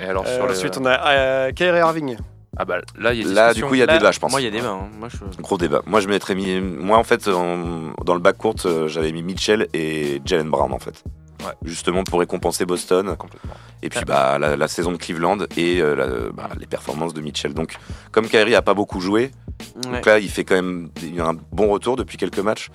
[0.00, 0.52] Et alors Euh, sur le...
[0.52, 2.16] Ensuite, on a euh, Kyrie Irving.
[2.56, 4.20] Ah bah là, il y a Là, du coup, il y a Là, débat, je
[4.20, 4.30] pense.
[4.30, 4.80] Moi, il y a des mains.
[4.84, 4.88] hein.
[4.98, 5.42] Moi, je...
[5.42, 5.82] Gros débat.
[5.86, 6.60] Moi, je mettrais mis.
[6.60, 10.78] Moi, en fait, en- dans le backcourt, euh, j'avais mis Mitchell et Jalen Brown, en
[10.78, 11.02] fait.
[11.44, 11.52] Ouais.
[11.64, 13.14] Justement pour récompenser Boston.
[13.16, 13.54] Complètement.
[13.82, 17.20] Et puis, bah, la, la saison de Cleveland et euh, la- bah, les performances de
[17.20, 17.52] Mitchell.
[17.54, 17.76] Donc,
[18.12, 19.30] comme Kyrie a pas beaucoup joué,
[19.76, 19.92] Ouais.
[19.92, 20.88] donc là, il fait quand même
[21.18, 22.70] un bon retour depuis quelques matchs.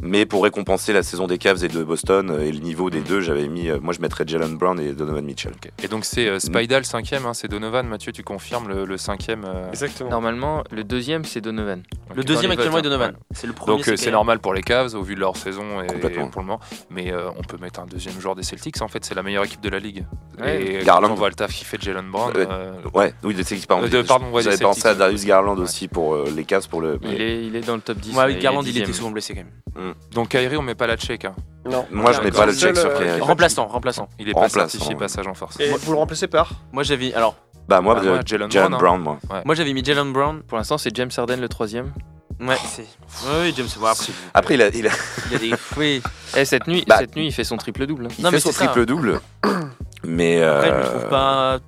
[0.00, 3.00] Mais pour récompenser la saison des Cavs et de Boston euh, et le niveau des
[3.00, 3.68] deux, j'avais mis.
[3.68, 5.52] euh, moi, je mettrais Jalen Brown et Donovan Mitchell.
[5.82, 7.86] Et donc c'est euh, Spidal cinquième, hein, c'est Donovan.
[7.86, 9.44] Mathieu, tu confirmes le, le cinquième.
[9.44, 10.10] euh, Exactement.
[10.10, 11.82] Normalement, le deuxième, c'est Donovan.
[12.14, 13.10] Le deuxième actuellement est votes, Donovan.
[13.10, 13.16] Ouais.
[13.32, 13.76] C'est le premier.
[13.82, 16.28] Donc c'est normal pour les Cavs au vu de leur saison et, Complètement.
[16.28, 16.60] pour le moment.
[16.90, 18.80] Mais euh, on peut mettre un deuxième joueur des Celtics.
[18.82, 20.04] En fait, c'est la meilleure équipe de la ligue.
[20.40, 20.62] Ouais.
[20.80, 21.08] Et Garland.
[21.08, 22.36] quand on voit le taf qui fait Jalen Brown.
[22.36, 22.46] Ouais.
[22.48, 23.84] euh, Ouais, oui, des Celtics, pardon.
[23.86, 25.24] Euh, de- pardon, ouais, J'avais pensé à Darius.
[25.24, 25.62] Garland Ouais.
[25.62, 26.98] aussi pour euh, les Cavs pour le.
[27.02, 28.12] mais Il est, il est dans le top 10.
[28.12, 29.87] Moi, avec ouais, Garland, il était souvent blessé quand même.
[30.12, 31.24] Donc Kyrie, on met pas la check.
[31.24, 31.34] hein.
[31.64, 31.86] Non.
[31.90, 33.20] Moi, je mets pas le Seul, check sur euh, Kyrie.
[33.20, 34.08] Remplaçant, remplaçant.
[34.18, 35.00] Il est pas Remplaçant, certifié ouais.
[35.00, 35.58] passage en force.
[35.60, 37.12] Et vous le remplacez par Moi, j'avais.
[37.14, 37.36] Alors,
[37.68, 39.42] Bah, moi, Bah, euh, moi, Jalen Jalen Brown, Brown, moi.
[39.44, 40.42] moi, j'avais mis Jalen Brown.
[40.42, 41.92] Pour l'instant, c'est James Harden le troisième.
[42.40, 42.82] Ouais, c'est.
[42.82, 43.66] Ouais, oui, James.
[43.78, 44.90] Bon, après, Après, il a, il a
[45.26, 45.50] il y a des.
[45.76, 46.00] Oui.
[46.36, 48.08] Eh, cette nuit, Bah, cette nuit, il fait son triple double.
[48.16, 48.66] il Non, fait mais son c'est ça.
[48.68, 49.20] triple-double.
[50.04, 51.58] Mais Après, je euh, le trouve pas.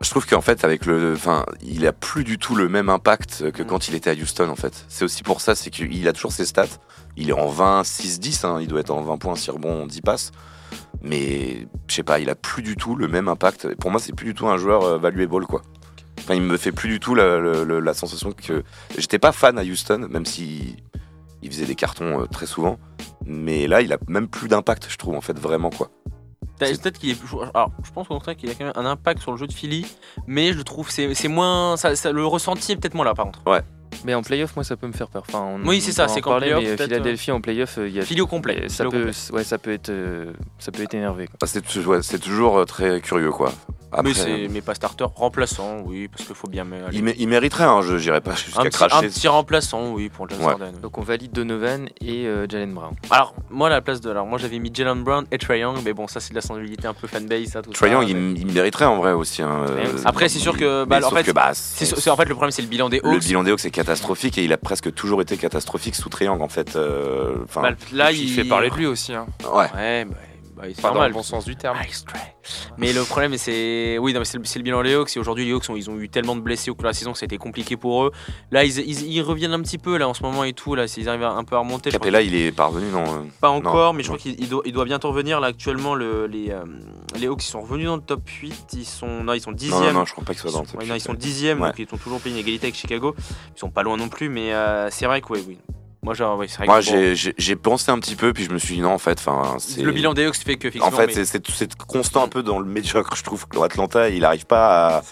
[0.00, 1.14] je trouve qu'en fait, avec le.
[1.14, 3.66] Enfin, il a plus du tout le même impact que Mm.
[3.66, 4.84] quand il était à Houston, en fait.
[4.88, 6.66] C'est aussi pour ça, c'est qu'il a toujours ses stats.
[7.20, 9.86] Il est en 20, 6, 10, hein, il doit être en 20 points, 6 rebonds,
[9.86, 10.30] 10 passes.
[11.02, 13.74] Mais je sais pas, il a plus du tout le même impact.
[13.76, 15.62] Pour moi, c'est plus du tout un joueur euh, valuable, quoi.
[16.20, 18.62] Enfin, il me fait plus du tout la, la- la- la sensation que.
[18.96, 20.76] J'étais pas fan à Houston, même si
[21.42, 22.78] il faisait des cartons euh, très souvent.
[23.26, 25.90] Mais là, il a même plus d'impact, je trouve, en fait, vraiment, quoi.
[26.82, 27.28] Peut-être qu'il est plus.
[27.54, 29.52] Alors, je pense au contraire qu'il a quand même un impact sur le jeu de
[29.52, 29.86] Philly,
[30.26, 31.76] mais je trouve c'est c'est moins.
[31.76, 33.40] Ça, ça- le ressenti est peut-être moins là, par contre.
[34.04, 35.24] Mais en playoff, moi, ça peut me faire peur.
[35.28, 38.00] Enfin, on- Oui, c'est ça, c'est qu'en parler, playoff, Philadelphie en playoff, euh, il y
[38.00, 38.02] a.
[38.02, 38.64] Philly au complet.
[38.68, 39.12] Ça peut, complet.
[39.32, 41.28] ouais, ça peut être, euh, ça peut être énervé.
[41.42, 43.52] Ah, C'est ouais, c'est toujours euh, très curieux, quoi.
[43.90, 46.64] Après, mais, c'est- mais pas starter, remplaçant, oui, parce qu'il faut bien.
[46.64, 48.96] mais- il, mé- il mériterait, hein, je n'irai pas jusqu'à cracher.
[48.96, 50.52] un petit remplaçant, oui, pour James Ouais.
[50.52, 50.72] Harden.
[50.74, 50.80] oui.
[50.82, 52.92] Donc on valide Donovan et euh, Jalen Brown.
[53.10, 54.10] Alors, moi, à la place de.
[54.10, 56.42] Alors, moi, j'avais mis Jalen Brown et Trae Young, mais bon, ça, c'est de la
[56.42, 57.88] sensibilité un peu fanbase, ça, tout Trae.
[57.88, 59.40] Young, mais- il, il mériterait en vrai aussi.
[59.40, 62.10] hein, euh, Après, c'est sûr que, bah, mais en sauf fait, que, bah, C'est c'est-
[62.10, 63.20] en fait, le problème, c'est le bilan des le Hawks.
[63.24, 66.48] bilan des Hawks est catastrophique et il a presque toujours été catastrophique sous Triangle en
[66.48, 66.74] fait.
[66.74, 69.14] euh, Bah, là, il fait parler de lui aussi.
[69.14, 69.26] Hein.
[69.54, 69.66] ouais.
[69.74, 70.16] Ouais, bah,
[70.58, 71.10] bah, c'est Pas dans normal.
[71.10, 71.76] le bon sens du terme.
[71.88, 72.18] Ice Trae.
[72.76, 73.96] Mais le problème, c'est.
[73.98, 75.16] Oui, non, mais c'est le, c'est le bilan des Hawks.
[75.16, 76.92] Et aujourd'hui, les Hawks, ont, ils ont eu tellement de blessés au cours de la
[76.94, 78.12] saison que ça a été compliqué pour eux.
[78.50, 80.74] Là, ils, ils- ils reviennent un petit peu, là, en ce moment et tout.
[80.74, 81.90] Là, ils arrivent un peu à remonter.
[81.90, 84.16] Capella, il est parvenu, non euh, Pas encore, mais je non.
[84.16, 85.40] crois qu'il il doit, il doit bientôt revenir.
[85.40, 86.64] Là, actuellement, le- les, euh,
[87.18, 88.66] les Hawks, ils sont revenus dans le top 8.
[88.74, 90.60] Ils sont, non, ils sont 10 Non, non, non, je crois pas qu'il soit dans
[90.62, 90.88] le top Ouais, huit.
[90.90, 91.68] non, ils sont dixième, Ouais.
[91.68, 93.14] donc ils ont toujours payé une égalité avec Chicago.
[93.54, 95.58] Ils sont pas loin non plus, mais euh, c'est vrai que oui.
[96.08, 98.50] Moi, genre, oui, c'est vrai Moi, que bon, j'ai- pensé un petit peu, puis je
[98.50, 99.20] me suis dit non, en fait,
[99.58, 99.82] c'est.
[99.82, 101.26] le bilan des Hawks fait que En fait, mais- c'est-
[101.76, 103.14] constant un peu dans le médiocre.
[103.14, 105.02] Je trouve que Atlanta, il arrive pas à.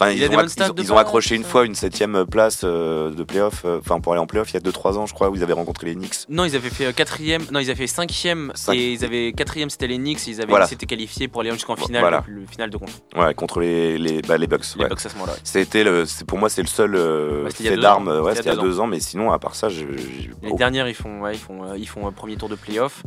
[0.00, 0.40] C'est- Enfin, Il ils, ont,
[0.78, 1.48] ils ils accroché une ça.
[1.48, 4.56] fois une septième place euh, de playoff, euh, enfin pour aller en playoff il y
[4.56, 6.26] a 2-3 ans, je crois, où ils avaient rencontré les Knicks.
[6.28, 7.42] Non, ils avaient fait euh, quatrième.
[7.52, 8.52] Non, ils avaient fait cinquième.
[8.54, 8.74] Cinq.
[8.74, 10.26] Et ils avaient quatrième, c'était les Knicks.
[10.26, 10.66] Ils avaient Voilà.
[10.66, 12.24] s'étaient qualifiés pour aller jusqu'en finale, Voilà.
[12.26, 14.64] le, le final de contre Ouais, contre les, les, bah, les Bucks.
[14.76, 14.88] les ouais.
[14.88, 15.32] Bucks à ce moment-là.
[15.34, 15.38] ouais.
[15.44, 18.08] C'était le, pour moi, c'est le seul euh, Bah, fait d'armes.
[18.08, 19.68] Ouais, Il y a c'était il y a deux ans, mais sinon, à part ça,
[19.68, 20.56] je, Les oh.
[20.56, 23.02] dernières, ils font, ouais, ils font, euh, ils font premier tour de playoff.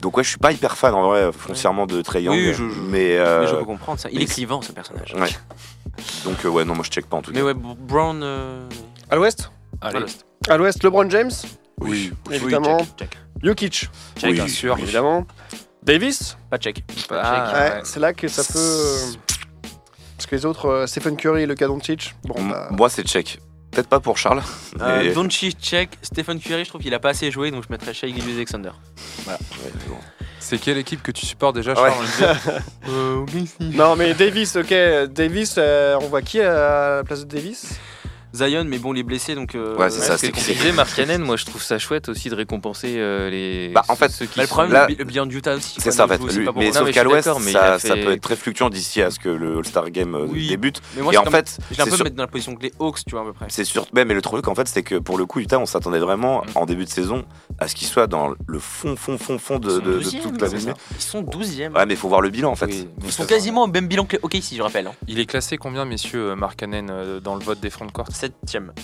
[0.00, 2.54] Donc ouais, je suis pas hyper fan en vrai, foncièrement de Trey Young, Oui, je-
[2.68, 4.08] je- mais, euh, Mais je peux comprendre ça.
[4.10, 5.14] Il mais est clivant, ce personnage.
[5.14, 5.28] ouais.
[6.24, 7.44] Donc euh, ouais, non, moi je check pas en tout Mais cas.
[7.46, 8.20] ouais, Br- Brown.
[8.22, 8.68] euh,
[9.10, 10.04] À l'ouest Allez.
[10.48, 11.30] À l'ouest, LeBron James,
[11.80, 12.12] Oui.
[12.30, 12.78] évidemment.
[12.78, 13.18] check, check.
[13.42, 13.88] Jokic,
[14.22, 14.78] Oui, Oui, bien sûr.
[14.78, 15.26] évidemment.
[15.82, 16.84] Davis, Pas check.
[17.10, 17.80] Ah, Ouais, ouais.
[17.84, 18.58] c'est là que ça peut.
[18.58, 18.98] euh,
[20.16, 23.38] Parce que les autres, euh, Stephen Curry et le Doncic, bon, bah, Moi c'est check.
[23.76, 24.42] Peut-être pas pour Charles.
[24.80, 25.90] Euh, mais- Doncic check.
[26.00, 28.70] Stephen Curry, je trouve qu'il a pas assez joué, donc je mettrais Shai Gilgeous Alexander.
[29.28, 29.96] Ouais, mais bon.
[30.40, 31.90] C'est quelle équipe que tu supportes déjà, Ouais.
[32.18, 32.62] Charles
[33.60, 34.72] Non, mais Davis, ok.
[35.10, 37.78] Davis, euh, on voit qui à la place de Davis?
[38.36, 39.54] Zion, mais bon, il est blessé, donc.
[39.54, 42.34] euh, Ouais, c'est ça, c'est disait Mark Cannon, moi je trouve ça chouette aussi de
[42.34, 43.68] récompenser euh, les.
[43.74, 45.54] Bah, en fait, ceux qui Bah, le problème, Là- le bi- le bilan de Utah
[45.56, 45.74] aussi.
[45.76, 46.18] C'est quoi, ça en fait.
[46.18, 46.66] Lui- pas mais.
[46.66, 47.24] Non, sauf mais qu'à je l'Ouest,
[47.78, 50.48] ça, peut être très fluctuant d'ici à ce que le All-Star Game euh, Oui.
[50.48, 50.80] débute.
[50.96, 52.62] Mais moi, Et en fait, j'ai un c'est peu sur- mettre dans la position que
[52.62, 53.46] les Hawks, tu vois, à peu près.
[53.48, 55.66] C'est sûr, mais, mais le truc en fait, c'est que pour le coup, Utah, on
[55.66, 56.48] s'attendait vraiment Mm.
[56.56, 57.24] en début de saison
[57.58, 59.98] à ce qu'il soit dans le fond, fond, fond, fond de, Ils sont de- de
[59.98, 60.74] 12e, toute la c'est NBA.
[60.96, 61.74] Ils sont 12e.
[61.74, 62.70] Ouais, mais il faut voir le bilan en fait.
[63.04, 64.86] Ils sont quasiment au même bilan que les ici, je rappelle.
[64.86, 64.92] hein.
[65.08, 68.25] Il est classé combien, messieurs, euh, Mark Cannon, dans le vote des frontcourt 7e.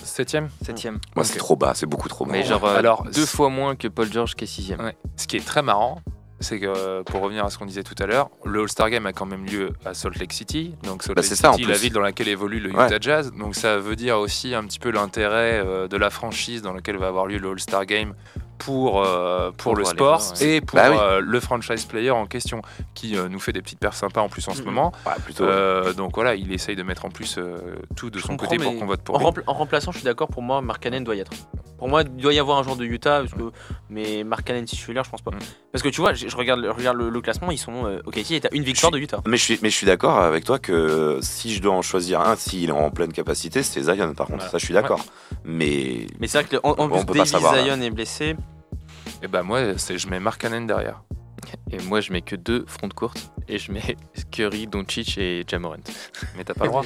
[0.04, 0.94] Septième Septième.
[1.16, 1.30] Moi, Ok.
[1.32, 2.32] c'est trop bas, c'est beaucoup trop bas.
[2.32, 4.80] Mais genre euh, Alors, deux fois moins que Paul George qui est sixième.
[4.80, 4.96] Ouais.
[5.16, 6.00] Ce qui est très marrant,
[6.40, 9.06] c'est que euh, pour revenir à ce qu'on disait tout à l'heure, le All-Star Game
[9.06, 10.74] a quand même lieu à Salt Lake City.
[10.82, 12.86] Donc Salt Bah, Lake c'est ça, en City, la ville dans laquelle évolue le Ouais.
[12.86, 13.32] Utah Jazz.
[13.38, 16.96] Donc ça veut dire aussi un petit peu l'intérêt euh, de la franchise dans laquelle
[16.96, 18.14] va avoir lieu le All-Star Game
[18.64, 20.46] pour, euh, pour, Pour le sport voir, ouais.
[20.46, 20.96] et pour Bah oui.
[21.00, 22.62] euh, le franchise player en question
[22.94, 24.92] qui euh, nous fait des petites perfs sympas en plus en ce moment.
[25.06, 25.44] Ouais, plutôt.
[25.44, 27.58] Euh, donc voilà, il essaye de mettre en plus euh,
[27.96, 29.24] tout de Je son côté pour qu'on vote En, pour lui.
[29.26, 31.32] rempla- en remplaçant, je suis d'accord, pour moi, Mark Cannon doit y être.
[31.78, 33.50] Pour moi, il doit y avoir un joueur de Utah, parce que,
[33.90, 35.32] mais Mark Cannon titulaire, je pense pas.
[35.32, 35.38] Mm.
[35.72, 37.86] Parce que tu vois, je, je regarde, le- regarde le, le classement, ils sont.
[37.86, 39.20] Euh, ok, il est à une victoire de Utah.
[39.26, 42.20] Mais je suis, mais je suis d'accord avec toi que si je dois en choisir
[42.20, 44.38] un, s'il est en pleine capacité, c'est Zion par contre.
[44.44, 44.50] Voilà.
[44.52, 45.00] Ça, je suis d'accord.
[45.44, 48.36] Mais Mais c'est vrai que, en, en plus, peut pas Davis savoir, Zion est blessé.
[49.22, 51.02] Et bah moi, c'est je mets Mark Cannon derrière.
[51.70, 53.96] Et moi je mets que deux fronts courtes et je mets
[54.30, 55.76] Curry, Doncic et Jamorant.
[56.36, 56.84] Mais t'as pas le droit.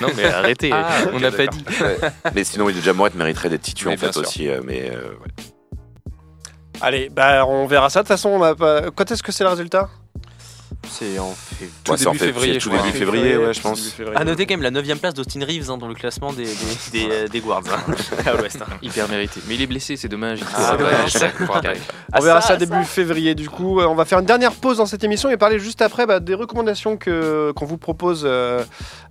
[0.00, 1.64] Non mais arrêtez, Ah, on n'a pas dit.
[2.34, 4.22] mais sinon, oui, Moret mériterait d'être titu Mais en fait sûr.
[4.22, 4.48] aussi.
[4.48, 5.44] euh, mais euh, ouais.
[6.80, 8.00] Allez, bah on verra ça.
[8.00, 8.90] De toute façon, on va pas...
[8.90, 9.88] quand est-ce que c'est le résultat?
[10.90, 11.68] C'est en fait.
[11.84, 13.90] Tout Ouais, c'est en début fait- février, je début février, ouais, je pense.
[13.90, 14.18] février.
[14.18, 16.50] À noter quand même la 9 place d'Austin Reeves hein, dans le classement des, des,
[16.92, 17.92] des, euh, des guards hein,
[18.26, 18.58] à l'ouest.
[18.62, 18.66] hein.
[18.82, 19.40] Hyper mérité.
[19.46, 20.40] Mais il est blessé, c'est dommage.
[20.54, 21.26] Ah, ouais, arrêter.
[22.14, 23.80] On verra Ah, ça, début février du coup.
[23.80, 26.20] Euh, On va faire une dernière pause dans cette émission et parler juste après bah,
[26.20, 28.64] des recommandations que qu'on vous propose euh,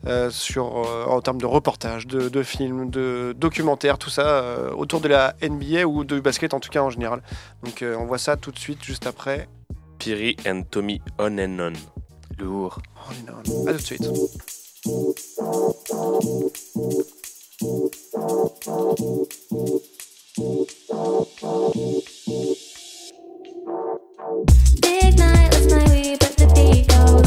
[0.08, 4.72] euh, sur euh, en termes de reportages, de, de films, de documentaires, tout ça euh,
[4.72, 7.22] autour de la NBA ou de basket en tout cas en général.
[7.64, 9.48] Donc euh, on voit ça tout de suite juste après.
[10.00, 11.74] Piri and Tommy on and on.
[12.40, 12.82] Lourd.
[12.96, 13.68] Oh, énorme.
[13.68, 14.08] À tout de suite.
[24.82, 27.27] Big night last night, we put the beat go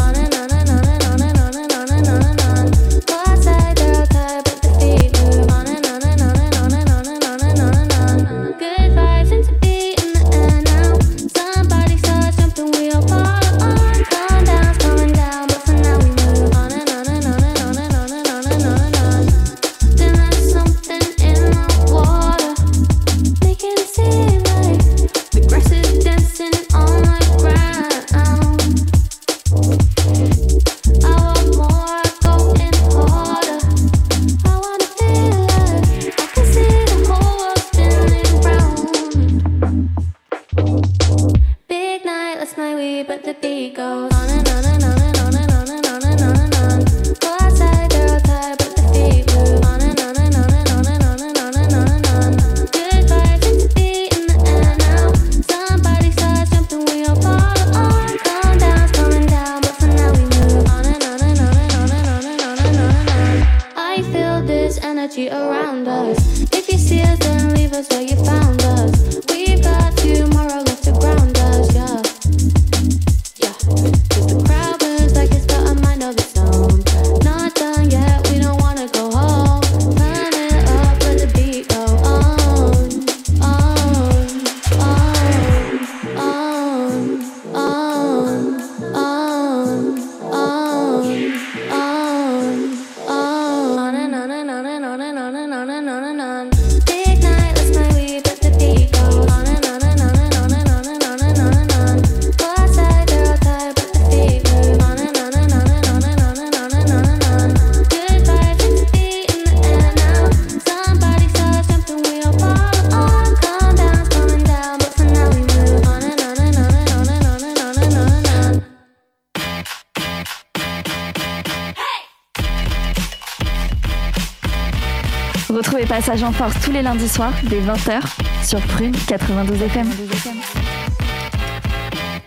[126.10, 128.00] Passage en Force tous les lundis soirs dès 20h
[128.44, 129.86] sur Prune 92 FM.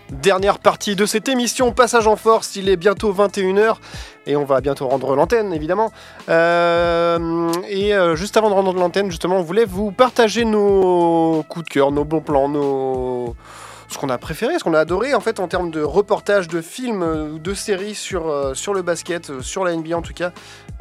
[0.10, 3.76] Dernière partie de cette émission, Passage en Force, il est bientôt 21h
[4.26, 5.92] et on va bientôt rendre l'antenne évidemment.
[6.30, 11.66] Euh, et euh, juste avant de rendre l'antenne, justement, on voulait vous partager nos coups
[11.66, 13.36] de cœur, nos bons plans, nos...
[13.94, 16.62] ce qu'on a préféré, ce qu'on a adoré en fait en termes de reportages, de
[16.62, 20.02] films euh, ou de séries sur, euh, sur le basket, euh, sur la NBA en
[20.02, 20.32] tout cas.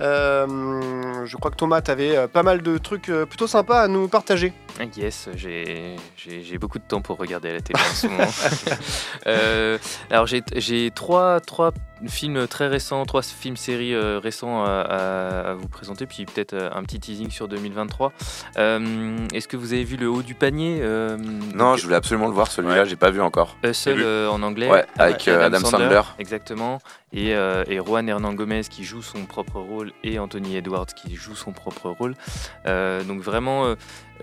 [0.01, 4.09] Euh, je crois que Thomas, tu avais pas mal de trucs plutôt sympas à nous
[4.09, 4.53] partager.
[4.81, 8.25] Ah, Yes, j'ai beaucoup de temps pour regarder la télé en ce moment.
[9.27, 9.79] Euh,
[10.11, 11.73] alors j'ai j'ai trois, trois
[12.09, 16.83] films très récents, trois films séries euh, récents à, vous présenter, puis peut-être euh, un
[16.83, 18.13] petit teasing sur 2023.
[18.57, 21.17] Euh, Est-ce que vous avez vu le haut du panier euh,
[21.55, 23.57] Non, je voulais absolument le voir, celui-là, j'ai pas vu encore.
[23.65, 24.71] Euh, en anglais.
[24.71, 26.03] Ouais, avec, Adam Sandler.
[26.19, 26.79] Exactement.
[27.13, 31.35] Et, et Juan Hernan Gomez qui joue son propre rôle et Anthony Edwards qui joue
[31.35, 32.15] son propre rôle.
[32.65, 33.75] Donc vraiment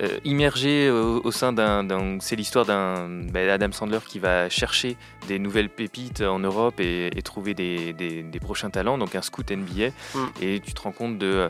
[0.02, 2.18] euh, euh, immergé au, au sein d'un.
[2.20, 4.96] C'est l'histoire d'un bah, Adam Sandler qui va chercher
[5.28, 8.98] des nouvelles pépites en Europe et, et trouver des, des- des prochains talents.
[8.98, 9.90] Donc un scout NBA.
[10.16, 10.20] Mm.
[10.42, 11.50] Et tu te rends compte de.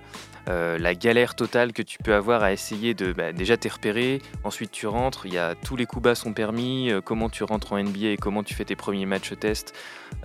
[0.50, 4.22] euh, la galère totale que tu peux avoir à essayer de bah, déjà t'es repéré,
[4.43, 7.43] ensuite tu rentres, il y a tous les coups bas sont permis, euh, comment tu
[7.43, 9.76] rentres en NBA et comment tu fais tes premiers matchs test.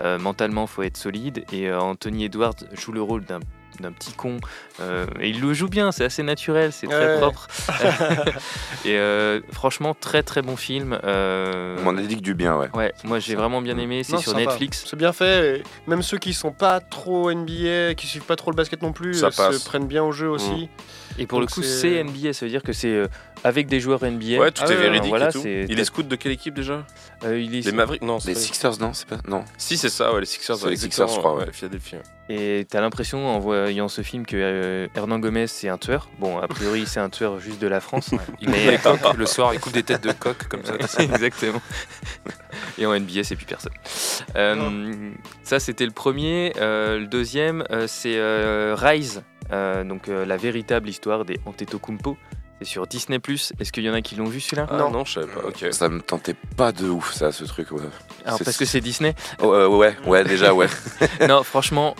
[0.00, 1.44] Euh, mentalement, faut être solide.
[1.52, 3.40] Et euh, Anthony Edwards joue le rôle d'un
[3.80, 4.38] d'un petit con
[4.80, 7.18] euh, et il le joue bien c'est assez naturel c'est très Ouais.
[7.18, 7.48] propre
[8.84, 12.56] et euh, franchement très très bon film euh, On m'en a dit que du bien,
[12.56, 12.68] ouais.
[12.74, 14.40] ouais moi j'ai vraiment bien aimé c'est sur sympa.
[14.46, 15.58] Netflix C'est bien fait.
[15.58, 18.92] et Même ceux qui sont pas trop NBA, qui suivent pas trop le basket non
[18.92, 19.58] plus, Ça euh, passe.
[19.58, 20.68] se prennent bien au jeu aussi.
[21.18, 23.06] Et pour Donc le coup c'est- NBA ça veut dire que c'est euh,
[23.44, 25.42] avec des joueurs NBA Ouais, tout Ah est ouais, véridique voilà, et tout.
[25.44, 26.84] Il est scout de quelle équipe déjà
[27.24, 29.18] Euh, il est Les Mavericks Non, c'est Les Sixers, non C'est pas.
[29.28, 29.44] Non.
[29.58, 30.56] Si, c'est ça, ouais, les Sixers.
[30.68, 31.46] Les Sixers, je crois, ouais.
[31.52, 31.96] Philadelphie.
[32.30, 36.08] Et t'as l'impression en voyant ce film que euh, Hernan Gomez c'est un tueur?
[36.18, 38.10] Bon, a priori c'est un tueur juste de la France.
[38.40, 38.48] Il
[38.82, 40.74] coques le soir, il coupe des têtes de coq comme ça.
[41.02, 41.60] Exactement.
[42.78, 43.72] Et en NBA c'est plus personne.
[44.36, 45.10] Euh,
[45.42, 46.52] ça c'était le premier.
[46.56, 49.22] Euh, le deuxième euh, c'est euh, Rise,
[49.52, 52.16] Euh, donc euh, la véritable histoire des Antetokounmpo.
[52.60, 53.18] C'est sur Disney+.
[53.58, 54.90] Est-ce qu'il y en a qui l'ont vu celui-là Ah Non.
[54.90, 55.40] non, je savais pas.
[55.48, 55.66] Ok.
[55.72, 57.72] Ça me tentait pas de ouf, ça, ce truc.
[57.72, 57.80] Ouais,
[58.24, 59.14] Alors parce que c'est Disney.
[59.42, 60.68] Oh, euh, ouais, ouais, déjà, ouais.
[61.28, 61.96] non, franchement,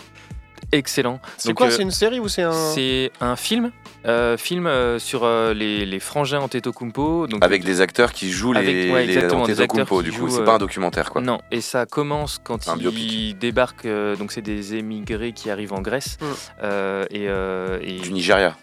[0.71, 1.19] excellent.
[1.37, 2.53] C'est quoi euh, C'est une série ou c'est un.
[2.73, 3.71] C'est un film,
[4.05, 7.27] euh, film euh, sur euh, les, les frangins Antetokounmpo.
[7.27, 10.29] Donc Avec des acteurs qui jouent les, ouais, les Antetokounmpo, du coup.
[10.29, 11.21] C'est euh, pas un documentaire, quoi.
[11.21, 13.37] Non, et ça commence quand Un ils biopic.
[13.39, 13.85] débarquent.
[13.85, 16.17] euh, donc c'est des émigrés qui arrivent en Grèce.
[16.21, 16.25] Mm.
[16.63, 18.55] Euh, et, euh, et- Du Nigeria.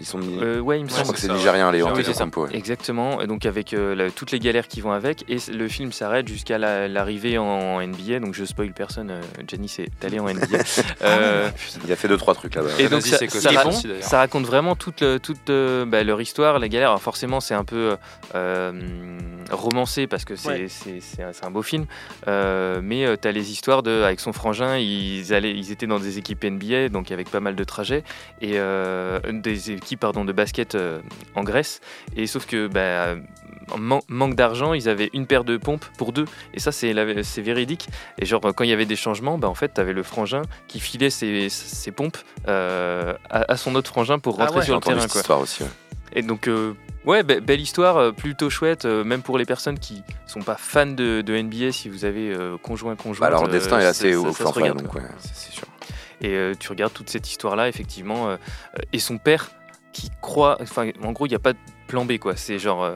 [0.00, 0.20] Ils sont.
[0.22, 1.02] euh, ouais, il me je semble.
[1.04, 1.82] crois que c'est nigérien, les.
[1.82, 2.48] Oui, ouais.
[2.56, 5.90] Exactement, et donc avec euh, la- toutes les galères qui vont avec, et le film
[5.92, 10.28] s'arrête jusqu'à la- l'arrivée en NBA, donc je spoil personne, euh, Janice est allée en
[10.28, 10.58] NBA.
[11.02, 11.48] Euh,
[11.84, 12.68] Il a fait deux, trois trucs là-bas.
[12.78, 15.50] Et donc ça, c'est que ça ça ra- aussi, ça raconte vraiment toute, le- toute
[15.50, 16.88] euh, bah, leur histoire, les galères.
[16.90, 17.96] Alors forcément, c'est un peu
[18.34, 18.72] euh,
[19.50, 20.68] romancé parce que c'est Ouais.
[21.42, 21.86] un, beau film.
[22.26, 25.98] Euh, mais tu as les histoires de, avec son frangin, ils, allaient, ils étaient dans
[26.00, 28.04] des équipes NBA, donc avec pas mal de trajets,
[28.40, 31.00] et euh, des équipes pardon, de basket euh,
[31.34, 31.80] en Grèce.
[32.16, 33.14] Et sauf que bah,
[33.78, 36.24] man- manque d'argent, ils avaient une paire de pompes pour deux.
[36.54, 36.92] Et ça, c'est
[37.42, 37.88] véridique.
[38.18, 40.42] Et genre, quand il y avait des changements, bah, en fait, tu avais le frangin
[40.66, 42.18] qui filait ses, ses pompes
[42.48, 44.64] euh, à, à son autre frangin pour Ah rentrer ouais.
[44.64, 45.00] Sur le terrain.
[45.00, 45.20] cette Quoi.
[45.20, 45.62] histoire aussi.
[45.62, 45.68] ouais.
[46.14, 46.72] Et donc, euh,
[47.04, 50.56] ouais, be- belle histoire, euh, plutôt chouette, euh, même pour les personnes qui sont pas
[50.58, 53.20] fans de, de NBA, si vous avez euh, conjoint, conjoint.
[53.28, 54.12] Bah, alors, le destin est assez
[54.74, 55.02] donc, quoi.
[55.02, 55.66] ouais, c'est sûr.
[56.22, 58.36] Et euh, tu regardes toute cette histoire-là, effectivement,
[58.92, 59.50] et son père
[59.92, 62.36] qui croit, enfin, en gros, il n'y a pas de plan B, quoi.
[62.36, 62.94] C'est genre, euh,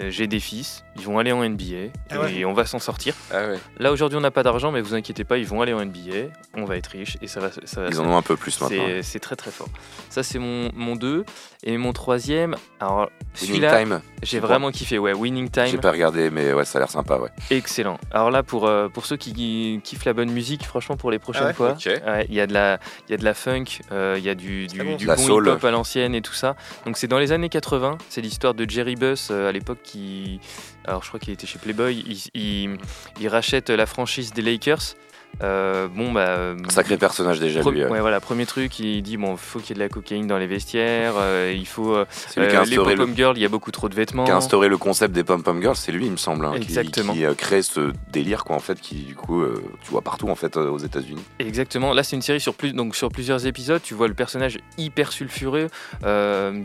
[0.00, 2.34] euh, j'ai des fils, ils vont aller en NBA, Ah ouais.
[2.34, 3.14] et on va s'en sortir.
[3.32, 3.58] Ah ouais.
[3.78, 6.28] Là, aujourd'hui, on n'a pas d'argent, mais vous inquiétez pas, ils vont aller en NBA,
[6.54, 8.36] on va être riche, et ça va, ça va Ils ça- en ont un peu
[8.36, 8.84] plus maintenant.
[9.02, 9.68] c'est très très fort.
[10.10, 11.24] Ça, c'est mon, mon 2.
[11.64, 14.96] Et mon troisième, alors Winning celui-là, Time, j'ai vraiment kiffé.
[14.96, 17.30] Ouais, Winning j'ai Time, pas regardé, mais ouais, ça a l'air sympa, ouais.
[17.50, 17.98] excellent.
[18.12, 21.18] Alors là, pour, euh, pour ceux qui, qui kiffent la bonne musique, franchement, pour les
[21.18, 22.78] prochaines Ah ouais fois, ouais, il y, a de la-
[23.08, 25.16] il y a de la funk, euh, il y a du, du, bon du bon
[25.16, 25.48] soul.
[25.48, 26.54] hip-hop à l'ancienne et tout ça.
[26.86, 27.98] Donc c'est dans les années 80.
[28.08, 30.38] C'est l'histoire de Jerry Buss euh, à l'époque qui.
[30.84, 32.04] Alors je crois qu'il était chez Playboy.
[32.06, 32.78] Il, il-
[33.20, 34.94] il rachète la franchise des Lakers.
[35.42, 36.54] Euh, bon, bah.
[36.68, 37.84] Sacré personnage déjà, lui.
[37.84, 37.88] ouais.
[37.88, 40.36] ouais, voilà, premier truc, il dit bon, faut qu'il y ait de la cocaïne dans
[40.38, 42.04] les vestiaires, euh, il faut euh,
[42.38, 44.24] euh, les le- pom-pom girls, il y a beaucoup trop de vêtements.
[44.24, 46.62] qui a instauré le concept des pom-pom girls, c'est lui, il me semble, hein, qui-
[46.62, 47.12] Exactement.
[47.12, 50.28] qui, euh, crée ce délire, quoi, en fait, qui, du coup, euh, tu vois partout,
[50.28, 51.22] en fait, euh, aux États-Unis.
[51.38, 51.94] Exactement.
[51.94, 53.80] Là, c'est une série sur plus, donc sur plusieurs épisodes.
[53.82, 55.68] Tu vois le personnage hyper sulfureux,
[56.04, 56.62] euh,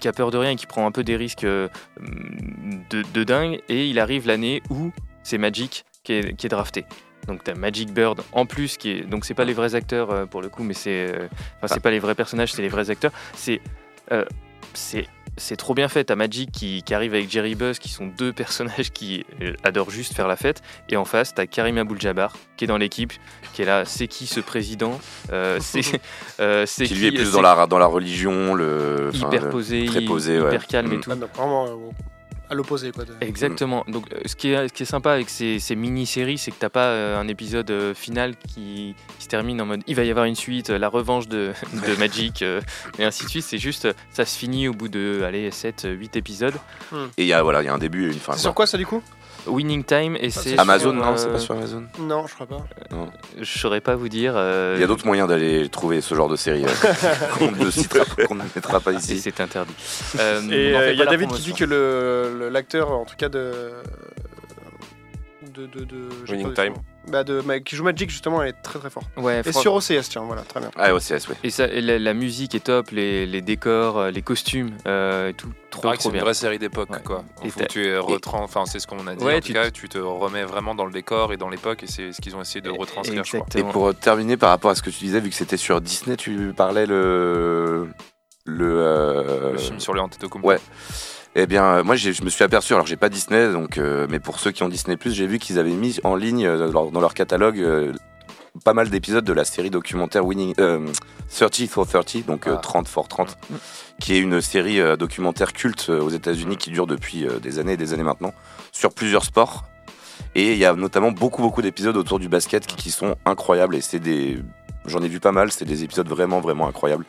[0.00, 1.68] qui a peur de rien, et qui prend un peu des risques euh,
[2.90, 4.90] de, de dingue, et il arrive l'année où
[5.22, 6.84] c'est Magic qui est, qui est drafté.
[7.26, 10.26] Donc t'as Magic Bird en plus qui est donc c'est pas les vrais acteurs euh,
[10.26, 11.26] pour le coup mais c'est euh,
[11.62, 13.60] enfin c'est pas les vrais personnages c'est les vrais acteurs c'est
[14.12, 14.24] euh,
[14.74, 15.06] c'est
[15.36, 16.04] c'est trop bien fait.
[16.04, 19.90] T'as Magic qui, qui arrive avec Jerry Buzz, qui sont deux personnages qui euh, adorent
[19.90, 20.62] juste faire la fête.
[20.88, 23.12] Et en face, t'as Karim Abdul-Jabbar, qui est dans l'équipe,
[23.52, 23.84] qui est là.
[23.84, 25.00] C'est qui ce président
[25.32, 25.80] Euh, C'est
[26.38, 29.10] euh, c'est Qui lui est plus dans la, dans la religion, le.
[29.12, 30.58] hyper le- posé, très posé, hyper ouais.
[30.68, 31.00] calme et Mm.
[31.00, 31.10] tout.
[31.10, 31.76] Ah, vraiment euh,
[32.54, 33.04] à l'opposé quoi.
[33.04, 33.84] de- Exactement.
[33.88, 36.56] Donc, euh, ce qui est, ce qui est sympa avec ces, ces mini-séries, c'est que
[36.58, 40.04] t'as pas euh, un épisode euh, final qui, qui se termine en mode il va
[40.04, 42.60] y avoir une suite, euh, la revanche de, de Magic, euh,
[42.98, 43.44] et ainsi de suite.
[43.44, 46.34] C'est juste, ça se finit au bout de, allez, 7, 8 épides.
[47.16, 48.32] Et il y a, voilà, il y a un début et une fin.
[48.32, 49.02] C'est sur quoi ça du coup?
[49.46, 50.58] Winning Time, et c'est.
[50.58, 51.84] Amazon, sur, non, c'est euh, pas sur Amazon.
[51.98, 52.64] Non, je crois pas.
[53.38, 54.34] Je saurais pas vous dire.
[54.36, 56.68] euh, Il y a d'autres moyens d'aller trouver ce genre de série euh,
[57.38, 59.18] qu'on ne citera pas- qu'on ne mettra pas ici.
[59.20, 59.74] C'est interdit.
[60.20, 62.48] Euh, Et on en euh, fait il y a David qui dit que le le-
[62.48, 63.52] l'acteur, en tout cas de.
[65.54, 65.86] de, de,
[66.30, 66.74] Winning Time.
[67.08, 69.02] Bah de, qui joue Magic justement, elle est très très fort.
[69.16, 70.70] Ouais, Et sur OCS, tiens, voilà, très bien.
[70.76, 71.34] Ah, OCS, oui.
[71.44, 75.32] Et ça, et la, la musique est top, les, les décors, euh, les costumes, euh,
[75.36, 77.02] tout, trop trop c'est une vraie série d'époque, Ouais.
[77.04, 77.24] quoi.
[77.42, 78.42] Et Il faut que tu es retran...
[78.42, 79.22] Enfin, c'est ce qu'on a dit.
[79.24, 81.82] Ouais, en tu tout cas, tu te remets vraiment dans le décor et dans l'époque,
[81.82, 83.46] et c'est ce qu'ils ont essayé de retranscrire, je crois.
[83.54, 86.16] Et pour terminer par rapport à ce que tu disais, vu que c'était sur Disney,
[86.16, 87.88] tu parlais le.
[88.46, 90.46] Le, euh, Le film sur le Antetokounmpo.
[90.46, 90.58] Ouais.
[91.36, 94.20] Eh bien, euh, moi, je me suis aperçu, alors j'ai pas Disney, donc, euh, mais
[94.20, 96.90] pour ceux qui ont Disney, j'ai vu qu'ils avaient mis en ligne euh, dans leur,
[96.92, 97.92] dans leur catalogue euh,
[98.64, 100.86] pas mal d'épisodes de la série documentaire Winning, euh,
[101.36, 102.60] 30 for 30, donc euh, Ah.
[102.60, 103.36] 30 for 30,
[103.98, 107.92] qui est une série documentaire culte aux États-Unis qui dure depuis des années et des
[107.92, 108.32] années maintenant,
[108.70, 109.64] sur plusieurs sports.
[110.36, 113.74] Et il y a notamment beaucoup, beaucoup d'épisodes autour du basket qui, qui sont incroyables.
[113.74, 114.38] Et c'est des.
[114.86, 117.06] J'en ai vu pas mal, c'est des épisodes vraiment, vraiment incroyables.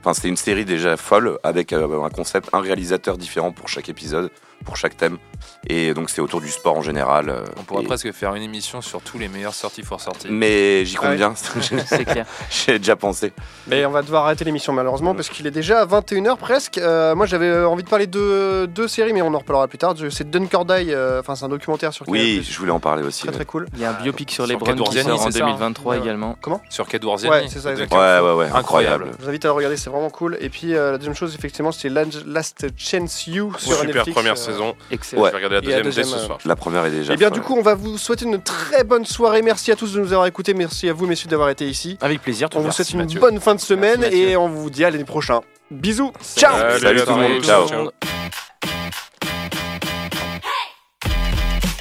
[0.00, 3.90] Enfin, c'est une série déjà folle avec euh, un concept, un réalisateur différent pour chaque
[3.90, 4.30] épisode,
[4.64, 5.18] pour chaque thème.
[5.66, 7.28] Et donc, c'est autour du sport en général.
[7.28, 10.28] euh, On pourrait et- presque faire une émission sur tous les meilleurs sorties for sorties.
[10.30, 11.16] Mais j'y compte Ouais.
[11.16, 11.34] bien,
[11.86, 12.26] C'est clair.
[12.50, 13.32] j'ai déjà pensé.
[13.66, 16.78] Mais on va devoir arrêter l'émission malheureusement parce qu'il est déjà à 21h presque.
[16.78, 19.94] Euh, moi j'avais envie de parler de deux séries mais on en reparlera plus tard.
[20.10, 23.22] C'est Dunkerdie, euh, enfin c'est un documentaire sur Oui, je voulais en parler aussi.
[23.22, 23.34] Très ouais.
[23.36, 23.66] très cool.
[23.74, 25.44] Il y a un biopic sur Sur les Browns qui Kedouarziani, sort en c'est ça,
[25.44, 26.00] hein 2023 Ouais.
[26.00, 26.36] également.
[26.68, 27.34] Sur Kedouarziani.
[27.34, 28.00] Ouais, c'est ça, exactement.
[28.00, 29.06] Ouais, ouais, ouais, Incroyable.
[29.18, 30.36] Je vous invite à le regarder, c'est vraiment cool.
[30.40, 34.14] Et puis euh, la deuxième chose effectivement c'est Last Chance You sur Super Netflix.
[34.14, 34.74] première euh, saison.
[34.90, 35.22] Excellent.
[35.22, 35.28] Ouais.
[35.30, 36.38] Je vais regarder la Et la deuxième dès deuxième, ce euh, soir.
[36.44, 37.12] La première est déjà.
[37.14, 37.38] Et bien folle.
[37.38, 39.42] du coup on va vous souhaiter une très bonne soirée.
[39.42, 40.54] Merci à tous de nous avoir écoutés.
[40.54, 41.96] Merci à vous messieurs d'avoir été ici.
[42.00, 42.48] Avec plaisir.
[42.54, 43.20] On vous souhaite une Mathieu.
[43.20, 45.40] bonne fin de semaine Merci, et on vous dit à l'année prochaine.
[45.70, 46.12] Bisous.
[46.36, 46.56] Ciao.
[46.58, 47.90] Salut, Salut à tout le monde, ciao.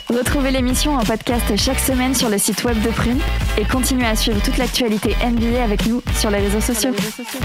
[0.10, 3.20] Retrouvez l'émission en podcast chaque semaine sur le site web de Prune
[3.60, 6.92] et continuez à suivre toute l'actualité NBA avec nous sur les réseaux sociaux.
[6.92, 7.40] Sur les réseaux sociaux.